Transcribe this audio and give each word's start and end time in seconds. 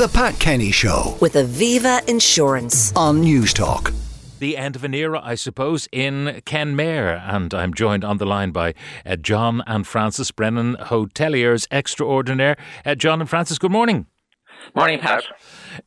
The 0.00 0.08
Pat 0.08 0.38
Kenny 0.38 0.70
Show 0.70 1.18
with 1.20 1.34
Aviva 1.34 2.02
Insurance. 2.08 2.90
on 2.96 3.22
Newstalk. 3.22 3.94
the 4.38 4.56
end 4.56 4.74
of 4.74 4.82
an 4.82 4.94
era, 4.94 5.20
I 5.22 5.34
suppose, 5.34 5.90
in 5.92 6.40
Kenmare. 6.46 7.22
And 7.22 7.52
I'm 7.52 7.74
joined 7.74 8.02
on 8.02 8.16
the 8.16 8.24
line 8.24 8.50
by 8.50 8.72
uh, 9.04 9.16
John 9.16 9.62
and 9.66 9.86
Francis 9.86 10.30
Brennan, 10.30 10.76
hoteliers 10.76 11.66
extraordinaire. 11.70 12.56
Uh, 12.82 12.94
John 12.94 13.20
and 13.20 13.28
Francis, 13.28 13.58
good 13.58 13.72
morning. 13.72 14.06
Morning, 14.74 15.00
Pat. 15.00 15.22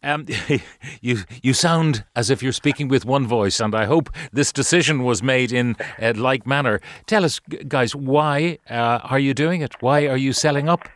Um, 0.04 0.28
you 1.02 1.24
you 1.42 1.56
sound 1.56 2.06
as 2.16 2.30
if 2.30 2.44
you're 2.44 2.52
speaking 2.52 2.90
with 2.90 3.06
one 3.06 3.26
voice, 3.26 3.60
and 3.60 3.74
I 3.74 3.86
hope 3.86 4.12
this 4.32 4.52
decision 4.52 5.04
was 5.04 5.24
made 5.24 5.52
in 5.52 5.76
a 5.98 6.14
like 6.14 6.46
manner. 6.46 6.82
Tell 7.08 7.26
us, 7.26 7.40
guys, 7.68 7.96
why 7.96 8.60
uh, 8.70 9.00
are 9.06 9.18
you 9.18 9.34
doing 9.34 9.62
it? 9.62 9.82
Why 9.82 10.06
are 10.06 10.18
you 10.18 10.34
selling 10.34 10.70
up? 10.70 10.88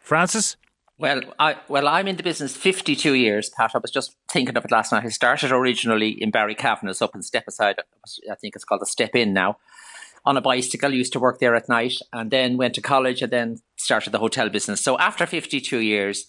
Francis? 0.00 0.56
Well, 1.02 1.20
I 1.36 1.56
well, 1.66 1.88
I'm 1.88 2.06
in 2.06 2.14
the 2.14 2.22
business 2.22 2.56
52 2.56 3.14
years, 3.14 3.50
Pat. 3.50 3.72
I 3.74 3.78
was 3.78 3.90
just 3.90 4.14
thinking 4.30 4.56
of 4.56 4.64
it 4.64 4.70
last 4.70 4.92
night. 4.92 5.04
I 5.04 5.08
started 5.08 5.50
originally 5.50 6.10
in 6.10 6.30
Barry 6.30 6.54
Barrycavanagh 6.54 7.02
up 7.02 7.16
in 7.16 7.22
Step 7.22 7.42
Aside. 7.48 7.80
I 8.30 8.36
think 8.36 8.54
it's 8.54 8.64
called 8.64 8.82
the 8.82 8.86
Step 8.86 9.16
In 9.16 9.32
now. 9.32 9.56
On 10.24 10.36
a 10.36 10.40
bicycle, 10.40 10.94
used 10.94 11.12
to 11.14 11.18
work 11.18 11.40
there 11.40 11.56
at 11.56 11.68
night, 11.68 11.94
and 12.12 12.30
then 12.30 12.56
went 12.56 12.74
to 12.74 12.80
college, 12.80 13.20
and 13.20 13.32
then 13.32 13.58
started 13.76 14.10
the 14.10 14.20
hotel 14.20 14.48
business. 14.48 14.80
So 14.80 14.96
after 14.98 15.26
52 15.26 15.78
years, 15.78 16.24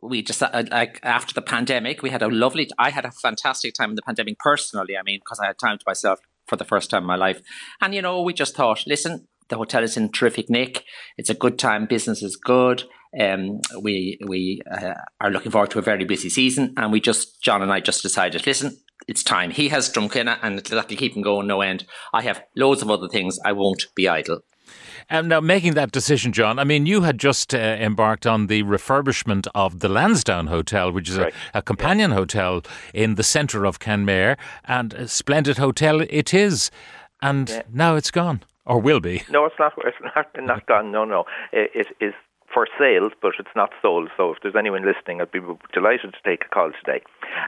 we 0.00 0.22
just 0.22 0.42
uh, 0.42 0.64
like 0.70 1.00
after 1.02 1.34
the 1.34 1.42
pandemic, 1.42 2.02
we 2.02 2.08
had 2.08 2.22
a 2.22 2.28
lovely. 2.28 2.70
I 2.78 2.88
had 2.88 3.04
a 3.04 3.10
fantastic 3.10 3.74
time 3.74 3.90
in 3.90 3.96
the 3.96 4.00
pandemic 4.00 4.38
personally. 4.38 4.96
I 4.96 5.02
mean, 5.02 5.20
because 5.20 5.38
I 5.38 5.48
had 5.48 5.58
time 5.58 5.76
to 5.76 5.84
myself 5.86 6.20
for 6.46 6.56
the 6.56 6.64
first 6.64 6.88
time 6.88 7.02
in 7.02 7.08
my 7.08 7.16
life, 7.16 7.42
and 7.82 7.94
you 7.94 8.00
know, 8.00 8.22
we 8.22 8.32
just 8.32 8.56
thought, 8.56 8.86
listen, 8.86 9.28
the 9.48 9.58
hotel 9.58 9.82
is 9.82 9.98
in 9.98 10.12
terrific 10.12 10.48
nick. 10.48 10.84
It's 11.18 11.28
a 11.28 11.34
good 11.34 11.58
time. 11.58 11.84
Business 11.84 12.22
is 12.22 12.36
good. 12.36 12.84
Um, 13.20 13.60
we 13.80 14.18
we 14.26 14.60
uh, 14.70 14.94
are 15.20 15.30
looking 15.30 15.52
forward 15.52 15.70
to 15.70 15.78
a 15.78 15.82
very 15.82 16.04
busy 16.04 16.28
season, 16.28 16.74
and 16.76 16.92
we 16.92 17.00
just 17.00 17.42
John 17.42 17.62
and 17.62 17.72
I 17.72 17.80
just 17.80 18.02
decided, 18.02 18.46
listen, 18.46 18.76
it's 19.06 19.22
time. 19.22 19.50
He 19.50 19.68
has 19.68 19.92
Drumquinna, 19.92 20.38
and 20.42 20.58
that'll 20.58 20.82
keep 20.96 21.14
him 21.14 21.22
going 21.22 21.46
no 21.46 21.60
end. 21.60 21.86
I 22.12 22.22
have 22.22 22.42
loads 22.56 22.82
of 22.82 22.90
other 22.90 23.08
things. 23.08 23.38
I 23.44 23.52
won't 23.52 23.86
be 23.94 24.08
idle. 24.08 24.40
Um, 25.10 25.28
now, 25.28 25.40
making 25.40 25.74
that 25.74 25.92
decision, 25.92 26.32
John, 26.32 26.58
I 26.58 26.64
mean, 26.64 26.86
you 26.86 27.02
had 27.02 27.18
just 27.18 27.54
uh, 27.54 27.58
embarked 27.58 28.26
on 28.26 28.46
the 28.46 28.62
refurbishment 28.62 29.46
of 29.54 29.80
the 29.80 29.88
Lansdowne 29.88 30.46
Hotel, 30.46 30.90
which 30.90 31.10
is 31.10 31.18
a, 31.18 31.30
a 31.52 31.60
companion 31.60 32.12
hotel 32.12 32.62
in 32.94 33.16
the 33.16 33.22
centre 33.22 33.66
of 33.66 33.78
Kenmare, 33.78 34.38
and 34.64 34.94
a 34.94 35.06
splendid 35.06 35.58
hotel 35.58 36.00
it 36.00 36.32
is. 36.32 36.70
And 37.20 37.64
now 37.70 37.96
it's 37.96 38.10
gone, 38.10 38.42
or 38.64 38.80
will 38.80 39.00
be. 39.00 39.22
No, 39.30 39.44
it's 39.44 39.56
not. 39.58 39.74
It's 39.84 39.96
not, 40.16 40.26
not 40.36 40.66
gone. 40.66 40.90
No, 40.90 41.04
no. 41.04 41.24
It, 41.52 41.70
it 41.74 41.86
is 42.00 42.14
for 42.54 42.68
sales, 42.78 43.12
but 43.20 43.32
it's 43.38 43.54
not 43.56 43.72
sold. 43.82 44.08
So 44.16 44.32
if 44.32 44.38
there's 44.42 44.56
anyone 44.56 44.86
listening, 44.86 45.20
I'd 45.20 45.32
be 45.32 45.40
delighted 45.72 46.14
to 46.14 46.30
take 46.30 46.44
a 46.46 46.48
call 46.48 46.70
today. 46.72 47.02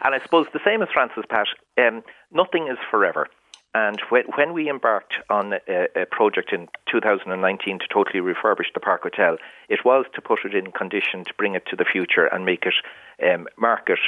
And 0.05 0.15
I 0.15 0.19
suppose 0.21 0.47
the 0.53 0.61
same 0.65 0.83
as 0.83 0.89
Francis 0.93 1.25
Pat, 1.31 1.47
um, 1.79 2.03
nothing 2.33 2.67
is 2.69 2.79
forever. 2.91 3.29
And 3.75 4.01
when, 4.09 4.55
we 4.55 4.71
embarked 4.71 5.15
on 5.29 5.53
a, 5.69 5.87
a 5.95 6.07
project 6.07 6.51
in 6.53 6.67
2019 6.91 7.79
to 7.79 7.84
totally 7.93 8.21
refurbish 8.21 8.73
the 8.73 8.81
Park 8.81 9.03
Hotel, 9.03 9.37
it 9.69 9.84
was 9.84 10.07
to 10.15 10.23
put 10.23 10.47
it 10.47 10.55
in 10.55 10.73
condition 10.73 11.25
to 11.25 11.34
bring 11.37 11.55
it 11.55 11.67
to 11.67 11.77
the 11.77 11.84
future 11.84 12.25
and 12.25 12.47
make 12.47 12.65
it 12.65 12.75
um, 13.23 13.47
market 13.59 13.99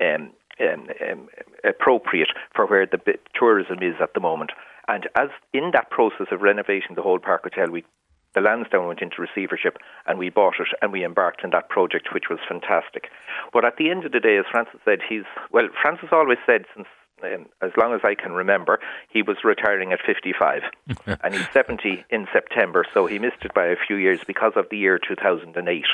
um, 0.00 0.30
um, 0.60 0.86
um, 1.10 1.28
appropriate 1.64 2.30
for 2.54 2.66
where 2.66 2.86
the 2.86 3.00
tourism 3.34 3.78
is 3.82 3.96
at 4.00 4.14
the 4.14 4.20
moment. 4.20 4.52
And 4.86 5.08
as 5.16 5.30
in 5.52 5.72
that 5.72 5.90
process 5.90 6.28
of 6.30 6.42
renovating 6.42 6.94
the 6.94 7.02
whole 7.02 7.18
Park 7.18 7.42
Hotel, 7.42 7.72
we 7.72 7.84
the 8.36 8.40
Lansdowne 8.40 8.86
went 8.86 9.00
into 9.02 9.20
receivership 9.20 9.78
and 10.06 10.18
we 10.20 10.30
bought 10.30 10.60
it 10.60 10.68
and 10.80 10.92
we 10.92 11.04
embarked 11.04 11.42
on 11.42 11.50
that 11.50 11.68
project, 11.68 12.08
which 12.14 12.24
was 12.30 12.38
fantastic. 12.48 13.08
But 13.52 13.64
at 13.64 13.78
the 13.78 13.90
end 13.90 14.04
of 14.04 14.12
the 14.12 14.20
day, 14.20 14.36
as 14.36 14.44
Francis 14.48 14.78
said, 14.84 15.00
he's 15.08 15.24
well. 15.50 15.68
Francis 15.82 16.10
always 16.12 16.38
said 16.46 16.66
since. 16.76 16.86
Um, 17.24 17.46
as 17.62 17.70
long 17.78 17.94
as 17.94 18.02
I 18.04 18.14
can 18.14 18.32
remember, 18.32 18.78
he 19.08 19.22
was 19.22 19.38
retiring 19.42 19.90
at 19.90 20.00
55, 20.04 20.60
and 21.24 21.34
he's 21.34 21.48
70 21.50 22.04
in 22.10 22.28
September, 22.30 22.84
so 22.92 23.06
he 23.06 23.18
missed 23.18 23.42
it 23.42 23.54
by 23.54 23.64
a 23.68 23.76
few 23.86 23.96
years 23.96 24.20
because 24.26 24.52
of 24.54 24.66
the 24.70 24.76
year 24.76 24.98
2008. 24.98 25.84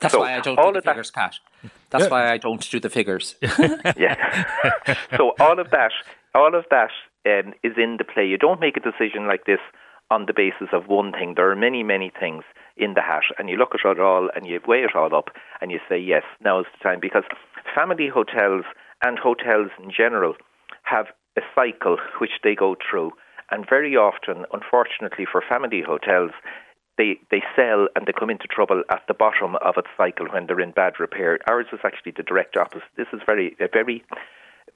That's 0.00 0.14
So 0.14 0.20
why 0.20 0.34
I 0.34 0.40
don't 0.40 0.58
all 0.58 0.68
do 0.68 0.72
the 0.72 0.78
of 0.78 0.84
that- 0.84 0.90
figures, 0.92 1.10
Pat. 1.10 1.34
That's 1.90 2.08
why 2.08 2.32
I 2.32 2.38
don't 2.38 2.70
do 2.70 2.80
the 2.80 2.88
figures. 2.88 3.34
yeah. 3.98 4.16
so 5.18 5.34
all 5.38 5.60
of 5.60 5.70
that, 5.72 5.92
all 6.34 6.54
of 6.54 6.64
that 6.70 6.90
um, 7.26 7.52
is 7.62 7.74
in 7.76 7.96
the 7.98 8.04
play. 8.04 8.26
You 8.26 8.38
don't 8.38 8.58
make 8.58 8.78
a 8.78 8.80
decision 8.80 9.26
like 9.26 9.44
this 9.44 9.60
on 10.12 10.26
the 10.26 10.34
basis 10.36 10.68
of 10.72 10.88
one 10.88 11.10
thing. 11.10 11.32
There 11.34 11.50
are 11.50 11.56
many, 11.56 11.82
many 11.82 12.12
things 12.20 12.44
in 12.76 12.92
the 12.92 13.00
hat, 13.00 13.24
and 13.38 13.48
you 13.48 13.56
look 13.56 13.72
at 13.74 13.90
it 13.90 13.98
all 13.98 14.28
and 14.36 14.46
you 14.46 14.60
weigh 14.68 14.84
it 14.84 14.94
all 14.94 15.14
up, 15.14 15.30
and 15.60 15.70
you 15.70 15.80
say, 15.88 15.98
yes, 15.98 16.22
now 16.44 16.60
is 16.60 16.66
the 16.72 16.84
time. 16.84 17.00
Because 17.00 17.24
family 17.74 18.08
hotels 18.12 18.64
and 19.02 19.18
hotels 19.18 19.70
in 19.82 19.90
general 19.90 20.34
have 20.82 21.06
a 21.38 21.40
cycle 21.54 21.96
which 22.20 22.36
they 22.44 22.54
go 22.54 22.76
through, 22.76 23.12
and 23.50 23.64
very 23.68 23.96
often, 23.96 24.44
unfortunately, 24.52 25.26
for 25.30 25.42
family 25.48 25.82
hotels. 25.84 26.32
They, 26.98 27.18
they 27.30 27.42
sell 27.56 27.88
and 27.96 28.06
they 28.06 28.12
come 28.12 28.28
into 28.28 28.46
trouble 28.46 28.82
at 28.90 29.00
the 29.08 29.14
bottom 29.14 29.56
of 29.64 29.78
its 29.78 29.88
cycle 29.96 30.26
when 30.30 30.46
they're 30.46 30.60
in 30.60 30.72
bad 30.72 31.00
repair. 31.00 31.38
Ours 31.48 31.64
is 31.72 31.80
actually 31.84 32.12
the 32.14 32.22
direct 32.22 32.54
opposite. 32.58 32.92
This 32.98 33.06
is 33.14 33.20
very 33.24 33.56
a 33.58 33.66
very 33.72 34.04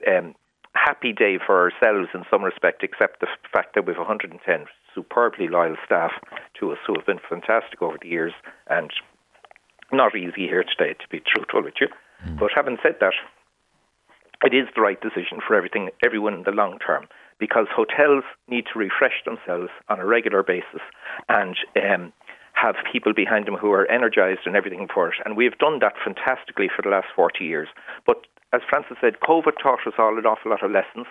um, 0.09 0.35
happy 0.73 1.13
day 1.13 1.39
for 1.45 1.61
ourselves 1.61 2.09
in 2.15 2.25
some 2.31 2.43
respect, 2.43 2.83
except 2.83 3.21
the 3.21 3.29
fact 3.53 3.75
that 3.75 3.87
we 3.87 3.93
have 3.93 3.99
110 3.99 4.65
superbly 4.97 5.47
loyal 5.47 5.77
staff 5.85 6.13
to 6.59 6.73
us 6.73 6.79
who 6.87 6.95
have 6.97 7.07
been 7.07 7.21
fantastic 7.29 7.81
over 7.83 7.99
the 8.01 8.09
years 8.09 8.33
and 8.67 8.91
not 9.93 10.17
easy 10.17 10.49
here 10.49 10.65
today, 10.65 10.95
to 10.95 11.09
be 11.09 11.21
truthful 11.21 11.63
with 11.63 11.75
you. 11.81 11.87
But 12.39 12.51
having 12.55 12.79
said 12.83 12.97
that, 13.01 13.13
it 14.45 14.55
is 14.55 14.69
the 14.75 14.81
right 14.81 15.01
decision 15.01 15.39
for 15.47 15.55
everything, 15.55 15.91
everyone 16.05 16.35
in 16.35 16.43
the 16.43 16.51
long 16.51 16.79
term, 16.79 17.07
because 17.39 17.67
hotels 17.71 18.25
need 18.49 18.65
to 18.73 18.79
refresh 18.79 19.23
themselves 19.25 19.71
on 19.89 20.01
a 20.01 20.07
regular 20.07 20.43
basis 20.43 20.83
and 21.29 21.57
um, 21.77 22.13
have 22.55 22.75
people 22.91 23.13
behind 23.13 23.47
them 23.47 23.55
who 23.55 23.71
are 23.73 23.91
energized 23.91 24.41
and 24.47 24.57
everything 24.57 24.89
for 24.93 25.09
it. 25.09 25.15
And 25.25 25.37
we 25.37 25.45
have 25.45 25.59
done 25.59 25.79
that 25.81 25.95
fantastically 26.03 26.69
for 26.75 26.83
the 26.83 26.89
last 26.89 27.09
40 27.15 27.45
years. 27.45 27.69
But 28.07 28.27
as 28.53 28.63
Francis 28.69 28.97
said, 29.01 29.21
COVID 29.21 29.61
taught 29.63 29.87
us 29.87 29.95
all 29.99 30.19
an 30.19 30.27
awful 30.27 30.51
lot 30.51 30.65
of 30.65 30.71
lessons. 30.71 31.07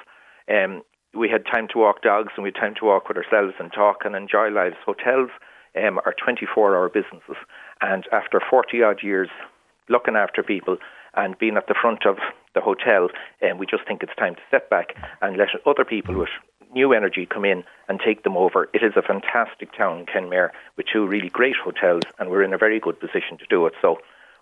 Um, 0.50 0.82
we 1.16 1.30
had 1.30 1.46
time 1.46 1.68
to 1.72 1.80
walk 1.80 2.02
dogs 2.02 2.34
and 2.36 2.44
we 2.44 2.52
had 2.54 2.60
time 2.60 2.76
to 2.80 2.86
walk 2.86 3.08
with 3.08 3.18
ourselves 3.18 3.54
and 3.60 3.72
talk 3.72 4.00
and 4.04 4.16
enjoy 4.16 4.50
lives. 4.50 4.76
Hotels 4.86 5.30
um, 5.76 6.00
are 6.06 6.14
24 6.14 6.76
hour 6.76 6.90
businesses. 6.90 7.38
And 7.82 8.06
after 8.12 8.42
40 8.50 8.84
odd 8.84 9.04
years 9.04 9.30
looking 9.90 10.16
after 10.16 10.44
people 10.44 10.78
and 11.16 11.38
being 11.38 11.58
at 11.58 11.68
the 11.68 11.76
front 11.80 12.06
of 12.06 12.18
the 12.54 12.62
hotel, 12.62 13.10
um, 13.42 13.58
we 13.58 13.66
just 13.66 13.88
think 13.88 14.04
it's 14.04 14.16
time 14.18 14.36
to 14.36 14.42
step 14.48 14.70
back 14.70 14.96
and 15.22 15.38
let 15.38 15.50
other 15.66 15.86
people 15.86 16.18
with 16.18 16.30
new 16.74 16.92
energy 16.92 17.26
come 17.26 17.46
in 17.46 17.64
and 17.88 18.02
take 18.06 18.24
them 18.24 18.36
over. 18.36 18.68
It 18.74 18.84
is 18.84 18.94
a 18.98 19.02
fantastic 19.02 19.76
town, 19.78 20.06
Kenmare, 20.06 20.50
with 20.76 20.88
two 20.92 21.08
really 21.08 21.30
great 21.30 21.56
hotels, 21.64 22.04
and 22.20 22.30
we're 22.30 22.44
in 22.44 22.54
a 22.54 22.58
very 22.58 22.80
good 22.80 23.00
position 23.00 23.38
to 23.40 23.46
do 23.50 23.66
it. 23.66 23.74
So 23.82 24.00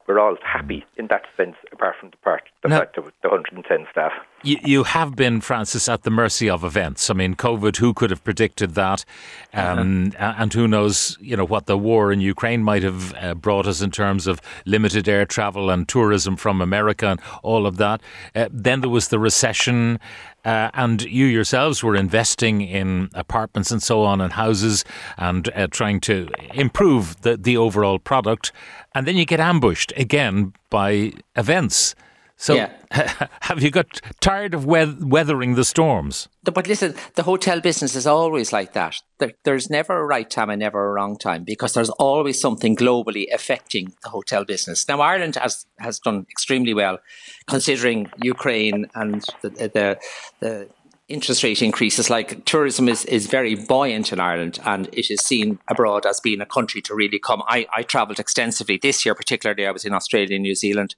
we're 0.08 0.20
all 0.20 0.36
happy 0.44 0.86
in 0.98 1.08
that 1.08 1.24
sense, 1.38 1.56
apart 1.72 1.96
from 2.00 2.10
the 2.12 2.18
part 2.18 2.44
the 2.62 2.70
Now- 2.70 2.80
fact 2.80 2.98
of 2.98 3.06
the 3.22 3.30
110 3.30 3.88
staff. 3.92 4.12
You, 4.46 4.58
you 4.64 4.84
have 4.84 5.16
been, 5.16 5.40
Francis, 5.40 5.88
at 5.88 6.04
the 6.04 6.10
mercy 6.10 6.50
of 6.50 6.66
events. 6.66 7.10
I 7.10 7.14
mean, 7.14 7.34
COVID, 7.36 7.78
who 7.78 7.94
could 7.94 8.10
have 8.10 8.22
predicted 8.26 8.76
that? 8.76 9.06
Um, 9.54 10.12
a- 10.20 10.36
And 10.38 10.54
who 10.54 10.68
knows, 10.68 11.18
you 11.22 11.38
know, 11.38 11.46
what 11.46 11.66
the 11.66 11.78
war 11.78 12.12
in 12.12 12.20
Ukraine 12.20 12.62
might 12.64 12.84
have 12.84 13.14
uh, 13.16 13.34
brought 13.36 13.66
us 13.68 13.82
in 13.82 13.90
terms 13.92 14.28
of 14.28 14.42
limited 14.66 15.08
air 15.08 15.26
travel 15.26 15.70
and 15.70 15.88
tourism 15.88 16.36
from 16.36 16.62
America 16.62 17.08
and 17.08 17.22
all 17.42 17.66
of 17.66 17.78
that. 17.78 18.02
Uh, 18.36 18.50
then 18.52 18.82
there 18.82 18.90
was 18.90 19.08
the 19.08 19.20
recession. 19.20 20.00
Uh, 20.46 20.70
and 20.74 21.04
you 21.04 21.26
yourselves 21.26 21.82
were 21.84 21.96
investing 21.96 22.62
in 22.62 23.10
apartments 23.14 23.72
and 23.72 23.82
so 23.82 24.04
on 24.04 24.20
and 24.20 24.34
houses 24.34 24.84
and 25.18 25.50
uh, 25.56 25.68
trying 25.68 26.02
to 26.02 26.28
improve 26.54 27.22
the, 27.22 27.38
the 27.38 27.56
overall 27.56 27.98
product. 27.98 28.52
And 28.94 29.08
then 29.08 29.16
you 29.16 29.26
get 29.26 29.40
ambushed 29.40 29.94
again 29.96 30.54
by 30.70 31.14
events. 31.36 31.96
So 32.38 32.56
Yeah. 32.56 32.72
have 33.42 33.62
you 33.62 33.72
got 33.72 34.02
tired 34.20 34.54
of 34.54 34.66
weath- 34.66 35.02
weathering 35.02 35.56
the 35.56 35.64
storms? 35.64 36.28
But 36.44 36.68
listen, 36.68 36.96
the 37.16 37.24
hotel 37.24 37.62
business 37.62 37.96
is 37.96 38.06
always 38.06 38.52
like 38.52 38.74
that. 38.74 38.96
There, 39.20 39.34
there's 39.44 39.70
never 39.70 39.98
a 39.98 40.06
right 40.06 40.30
time 40.30 40.50
and 40.50 40.60
never 40.60 40.90
a 40.90 40.92
wrong 40.92 41.18
time 41.18 41.44
because 41.44 41.74
there's 41.74 41.90
always 41.92 42.40
something 42.40 42.76
globally 42.76 43.26
affecting 43.34 43.94
the 44.04 44.10
hotel 44.10 44.44
business. 44.46 44.88
Now, 44.88 45.00
Ireland 45.00 45.36
has, 45.36 45.66
has 45.80 46.00
done 46.00 46.26
extremely 46.30 46.74
well 46.74 47.00
considering 47.48 48.12
Ukraine 48.22 48.88
and 48.96 49.24
the, 49.42 49.50
the, 49.50 50.00
the 50.40 50.70
interest 51.08 51.44
rate 51.44 51.62
increases. 51.62 52.10
Like 52.10 52.46
tourism 52.46 52.88
is, 52.88 53.06
is 53.06 53.28
very 53.28 53.56
buoyant 53.56 54.14
in 54.14 54.20
Ireland 54.20 54.60
and 54.66 54.88
it 54.94 55.12
is 55.12 55.22
seen 55.22 55.60
abroad 55.68 56.06
as 56.06 56.20
being 56.20 56.42
a 56.42 56.46
country 56.46 56.82
to 56.84 56.96
really 56.96 57.20
come. 57.20 57.44
I, 57.48 57.68
I 57.76 57.84
travelled 57.84 58.20
extensively 58.20 58.80
this 58.82 59.06
year, 59.06 59.16
particularly 59.16 59.68
I 59.68 59.72
was 59.72 59.86
in 59.86 59.94
Australia 59.94 60.36
and 60.36 60.44
New 60.44 60.56
Zealand. 60.56 60.96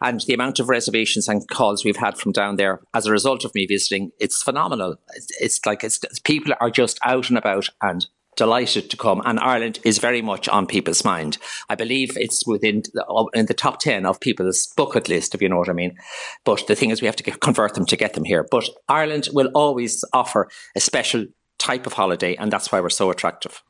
And 0.00 0.20
the 0.26 0.34
amount 0.34 0.58
of 0.58 0.68
reservations 0.68 1.26
and 1.26 1.48
calls 1.48 1.84
we've 1.84 1.96
had 1.96 2.18
from 2.18 2.32
down 2.32 2.56
there 2.56 2.80
as 2.92 3.06
a 3.06 3.12
result 3.12 3.44
of 3.44 3.54
me 3.54 3.66
visiting, 3.66 4.12
it's 4.20 4.42
phenomenal. 4.42 4.96
It's, 5.14 5.40
it's 5.40 5.66
like 5.66 5.82
it's, 5.82 6.00
people 6.24 6.52
are 6.60 6.70
just 6.70 6.98
out 7.04 7.30
and 7.30 7.38
about 7.38 7.68
and 7.80 8.06
delighted 8.36 8.90
to 8.90 8.96
come, 8.96 9.22
and 9.24 9.40
Ireland 9.40 9.80
is 9.82 9.98
very 9.98 10.22
much 10.22 10.48
on 10.48 10.66
people's 10.66 11.04
mind. 11.04 11.38
I 11.68 11.74
believe 11.74 12.16
it's 12.16 12.46
within 12.46 12.82
the, 12.92 13.30
in 13.34 13.46
the 13.46 13.54
top 13.54 13.80
ten 13.80 14.06
of 14.06 14.20
people's 14.20 14.68
bucket 14.76 15.08
list, 15.08 15.34
if 15.34 15.42
you 15.42 15.48
know 15.48 15.58
what 15.58 15.70
I 15.70 15.72
mean. 15.72 15.96
But 16.44 16.66
the 16.66 16.76
thing 16.76 16.90
is, 16.90 17.00
we 17.00 17.06
have 17.06 17.16
to 17.16 17.24
get, 17.24 17.40
convert 17.40 17.74
them 17.74 17.86
to 17.86 17.96
get 17.96 18.14
them 18.14 18.24
here. 18.24 18.46
But 18.50 18.68
Ireland 18.88 19.28
will 19.32 19.50
always 19.54 20.04
offer 20.12 20.48
a 20.76 20.80
special 20.80 21.26
type 21.58 21.86
of 21.86 21.94
holiday, 21.94 22.36
and 22.36 22.52
that's 22.52 22.70
why 22.70 22.80
we're 22.80 22.90
so 22.90 23.10
attractive. 23.10 23.62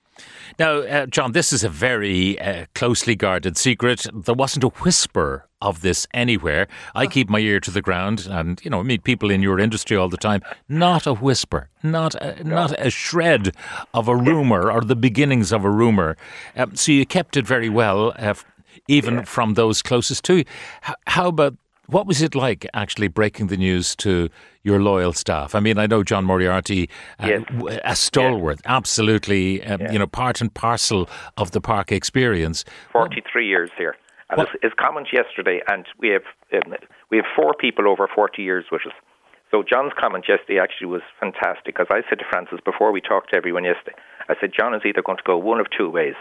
Now, 0.59 0.79
uh, 0.79 1.07
John, 1.07 1.33
this 1.33 1.53
is 1.53 1.65
a 1.65 1.69
very 1.69 2.41
uh, 2.41 2.67
closely 2.75 3.15
guarded 3.15 3.57
secret. 3.59 4.07
There 4.13 4.35
wasn't 4.35 4.65
a 4.65 4.69
whisper 4.69 5.46
of 5.61 5.81
this 5.81 6.07
anywhere. 6.13 6.69
I 6.95 7.07
keep 7.07 7.29
my 7.29 7.39
ear 7.39 7.61
to 7.61 7.71
the 7.71 7.83
ground, 7.83 8.27
and 8.31 8.61
you 8.65 8.71
know, 8.71 8.83
meet 8.83 9.05
people 9.05 9.31
in 9.31 9.43
your 9.43 9.59
industry 9.59 9.97
all 9.97 10.09
the 10.09 10.17
time. 10.17 10.43
Not 10.69 11.07
a 11.07 11.15
whisper, 11.15 11.69
not 11.83 12.15
a, 12.17 12.43
not 12.45 12.75
a 12.79 12.91
shred 12.91 13.55
of 13.95 14.09
a 14.09 14.17
rumor 14.17 14.71
or 14.71 14.81
the 14.83 14.97
beginnings 14.97 15.53
of 15.53 15.65
a 15.65 15.71
rumor. 15.71 16.17
Um, 16.57 16.77
so 16.77 16.93
you 16.93 17.07
kept 17.07 17.37
it 17.37 17.47
very 17.47 17.69
well, 17.69 18.13
uh, 18.19 18.35
even 18.89 19.15
yeah. 19.15 19.23
from 19.25 19.55
those 19.55 19.83
closest 19.83 20.25
to 20.25 20.39
you. 20.39 20.45
how 21.07 21.29
about 21.29 21.57
what 21.89 22.07
was 22.07 22.21
it 22.21 22.35
like 22.35 22.67
actually 22.75 23.09
breaking 23.09 23.47
the 23.47 23.57
news 23.57 23.95
to 23.97 24.29
your 24.63 24.81
loyal 24.81 25.13
staff? 25.13 25.55
I 25.55 25.61
mean, 25.61 25.79
I 25.79 25.87
know 25.87 26.03
John 26.03 26.25
Moriarty, 26.25 26.89
uh, 27.21 27.27
yes. 27.29 27.81
a 27.85 27.97
stalwart, 27.97 28.57
yes. 28.57 28.63
absolutely, 28.67 29.63
um, 29.63 29.81
you 29.93 29.99
know, 29.99 30.07
part 30.07 30.41
and 30.41 30.53
parcel 30.53 31.09
of 31.37 31.53
the 31.53 31.61
park 31.61 31.93
experience. 31.93 32.65
Forty-three 32.93 33.47
years 33.47 33.71
here, 33.79 33.95
and 34.31 34.41
his, 34.41 34.49
his 34.63 34.73
comment 34.79 35.09
yesterday, 35.13 35.61
and 35.69 35.87
we 35.99 36.09
have 36.09 36.27
um, 36.53 36.75
we 37.11 37.19
have 37.19 37.27
four 37.35 37.55
people 37.55 37.89
over 37.89 38.09
forty 38.13 38.43
years 38.43 38.65
with 38.71 38.83
us. 38.87 38.93
So 39.51 39.63
John's 39.63 39.93
comment 39.99 40.27
yesterday 40.29 40.59
actually 40.59 40.89
was 40.89 41.03
fantastic 41.21 41.77
because 41.77 41.87
I 41.91 42.03
said 42.09 42.19
to 42.19 42.25
Francis 42.29 42.59
before 42.65 42.91
we 42.91 43.01
talked 43.01 43.31
to 43.31 43.37
everyone 43.37 43.65
yesterday, 43.65 43.97
I 44.29 44.35
said 44.41 44.51
John 44.57 44.75
is 44.75 44.83
either 44.85 45.03
going 45.03 45.19
to 45.19 45.25
go 45.25 45.39
one 45.39 45.61
of 45.61 45.67
two 45.71 45.89
ways 45.89 46.17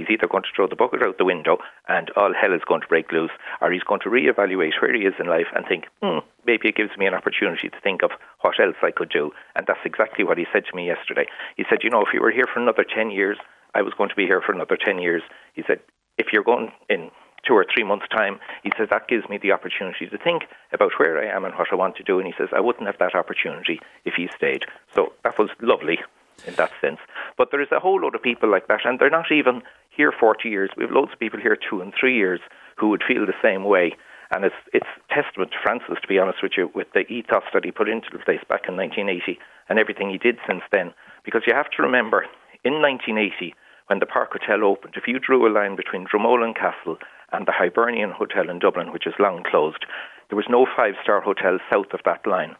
he's 0.00 0.08
either 0.10 0.26
going 0.26 0.42
to 0.42 0.48
throw 0.56 0.66
the 0.66 0.76
bucket 0.76 1.02
out 1.02 1.18
the 1.18 1.24
window 1.24 1.58
and 1.88 2.10
all 2.16 2.32
hell 2.32 2.54
is 2.54 2.64
going 2.66 2.80
to 2.80 2.86
break 2.86 3.12
loose, 3.12 3.30
or 3.60 3.70
he's 3.70 3.82
going 3.82 4.00
to 4.00 4.08
reevaluate 4.08 4.80
where 4.80 4.94
he 4.94 5.04
is 5.04 5.14
in 5.20 5.26
life 5.26 5.52
and 5.54 5.66
think, 5.66 5.84
hmm, 6.02 6.24
maybe 6.46 6.68
it 6.68 6.76
gives 6.76 6.96
me 6.96 7.06
an 7.06 7.14
opportunity 7.14 7.68
to 7.68 7.80
think 7.82 8.02
of 8.02 8.10
what 8.40 8.58
else 8.58 8.76
I 8.82 8.90
could 8.90 9.10
do. 9.10 9.30
And 9.54 9.66
that's 9.66 9.84
exactly 9.84 10.24
what 10.24 10.38
he 10.38 10.46
said 10.52 10.64
to 10.64 10.76
me 10.76 10.86
yesterday. 10.86 11.26
He 11.56 11.64
said, 11.68 11.80
you 11.82 11.90
know, 11.90 12.00
if 12.00 12.14
you 12.14 12.22
were 12.22 12.30
here 12.30 12.48
for 12.52 12.60
another 12.60 12.84
10 12.84 13.10
years, 13.10 13.36
I 13.74 13.82
was 13.82 13.92
going 13.96 14.08
to 14.08 14.16
be 14.16 14.24
here 14.26 14.40
for 14.40 14.52
another 14.52 14.78
10 14.82 14.98
years. 14.98 15.22
He 15.54 15.62
said, 15.66 15.80
if 16.16 16.28
you're 16.32 16.44
going 16.44 16.72
in 16.88 17.10
two 17.46 17.54
or 17.54 17.64
three 17.72 17.84
months' 17.84 18.08
time, 18.08 18.38
he 18.62 18.72
says 18.76 18.88
that 18.90 19.08
gives 19.08 19.28
me 19.28 19.38
the 19.38 19.52
opportunity 19.52 20.06
to 20.06 20.18
think 20.18 20.44
about 20.72 20.92
where 20.98 21.18
I 21.18 21.34
am 21.34 21.44
and 21.44 21.54
what 21.54 21.72
I 21.72 21.76
want 21.76 21.96
to 21.96 22.02
do. 22.02 22.18
And 22.18 22.26
he 22.26 22.34
says 22.36 22.48
I 22.52 22.60
wouldn't 22.60 22.86
have 22.86 22.98
that 22.98 23.14
opportunity 23.14 23.80
if 24.04 24.14
he 24.14 24.28
stayed. 24.36 24.64
So 24.94 25.12
that 25.24 25.38
was 25.38 25.50
lovely 25.60 25.98
in 26.46 26.54
that 26.54 26.70
sense. 26.80 26.98
But 27.36 27.50
there 27.50 27.62
is 27.62 27.72
a 27.72 27.80
whole 27.80 28.00
lot 28.00 28.14
of 28.14 28.22
people 28.22 28.50
like 28.50 28.68
that, 28.68 28.84
and 28.84 28.98
they're 28.98 29.10
not 29.10 29.30
even 29.32 29.62
here 29.90 30.12
40 30.12 30.48
years. 30.48 30.70
We 30.76 30.84
have 30.84 30.92
loads 30.92 31.12
of 31.12 31.18
people 31.18 31.40
here 31.40 31.56
two 31.56 31.80
and 31.80 31.92
three 31.98 32.16
years 32.16 32.40
who 32.76 32.88
would 32.88 33.02
feel 33.06 33.26
the 33.26 33.34
same 33.42 33.64
way. 33.64 33.92
And 34.32 34.44
it's 34.44 34.54
it's 34.72 34.86
testament 35.10 35.50
to 35.52 35.58
Francis, 35.62 35.98
to 36.00 36.08
be 36.08 36.18
honest 36.18 36.42
with 36.42 36.52
you, 36.56 36.70
with 36.74 36.86
the 36.94 37.00
ethos 37.12 37.42
that 37.52 37.64
he 37.64 37.72
put 37.72 37.88
into 37.88 38.08
the 38.12 38.18
place 38.18 38.40
back 38.48 38.68
in 38.68 38.76
1980 38.76 39.38
and 39.68 39.78
everything 39.78 40.08
he 40.08 40.18
did 40.18 40.38
since 40.46 40.62
then. 40.70 40.94
Because 41.24 41.42
you 41.46 41.54
have 41.54 41.70
to 41.70 41.82
remember, 41.82 42.26
in 42.64 42.80
1980, 42.80 43.54
when 43.88 43.98
the 43.98 44.06
Park 44.06 44.30
Hotel 44.32 44.64
opened, 44.64 44.94
if 44.96 45.08
you 45.08 45.18
drew 45.18 45.46
a 45.46 45.50
line 45.50 45.74
between 45.74 46.06
Dromoland 46.06 46.54
Castle 46.54 46.96
and 47.32 47.46
the 47.46 47.52
Hibernian 47.52 48.10
Hotel 48.10 48.48
in 48.50 48.58
Dublin, 48.58 48.92
which 48.92 49.06
is 49.06 49.14
long 49.18 49.42
closed, 49.42 49.84
there 50.28 50.36
was 50.36 50.46
no 50.48 50.66
five 50.76 50.94
star 51.02 51.20
hotel 51.20 51.58
south 51.72 51.92
of 51.92 52.00
that 52.04 52.26
line. 52.26 52.56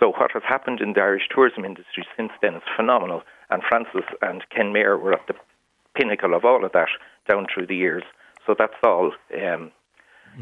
So 0.00 0.12
what 0.18 0.32
has 0.32 0.42
happened 0.46 0.80
in 0.80 0.94
the 0.94 1.00
Irish 1.00 1.28
tourism 1.32 1.64
industry 1.64 2.04
since 2.16 2.32
then 2.42 2.54
is 2.54 2.62
phenomenal. 2.76 3.22
And 3.50 3.62
Francis 3.68 4.04
and 4.20 4.42
Kenmare 4.50 5.00
were 5.00 5.12
at 5.12 5.26
the 5.28 5.34
pinnacle 5.94 6.34
of 6.34 6.44
all 6.44 6.64
of 6.64 6.72
that 6.72 6.88
down 7.30 7.46
through 7.52 7.66
the 7.66 7.76
years. 7.76 8.02
So 8.46 8.54
that's 8.58 8.74
all 8.84 9.12
um, 9.34 9.70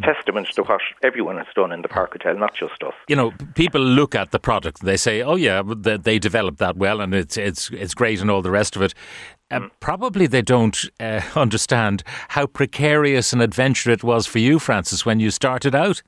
testament 0.03 0.49
to 0.55 0.63
what 0.63 0.81
everyone 1.03 1.37
has 1.37 1.47
done 1.55 1.73
in 1.73 1.83
the 1.83 1.89
Park 1.89 2.13
Hotel, 2.13 2.37
not 2.37 2.55
just 2.55 2.83
us. 2.83 2.95
You 3.09 3.17
know, 3.17 3.33
people 3.55 3.81
look 3.81 4.15
at 4.15 4.31
the 4.31 4.39
product 4.39 4.81
and 4.81 4.89
they 4.89 4.97
say, 4.97 5.23
"Oh 5.23 5.37
yeah, 5.37 5.63
they 5.65 6.19
developed 6.19 6.59
that 6.59 6.77
well, 6.77 7.01
and 7.01 7.15
it's 7.15 7.37
it's 7.37 7.71
it's 7.71 7.95
great, 7.95 8.21
and 8.21 8.31
all 8.31 8.43
the 8.43 8.51
rest 8.51 8.77
of 8.77 8.83
it." 8.83 8.95
Uh, 9.51 9.61
mm. 9.61 9.71
Probably 9.81 10.27
they 10.27 10.43
don't 10.43 10.85
uh, 11.01 11.21
understand 11.35 12.03
how 12.31 12.47
precarious 12.47 13.33
an 13.33 13.41
adventure 13.41 13.91
it 13.91 14.05
was 14.05 14.27
for 14.27 14.39
you, 14.39 14.59
Francis, 14.59 15.05
when 15.05 15.21
you 15.21 15.31
started 15.31 15.75
out. 15.75 16.03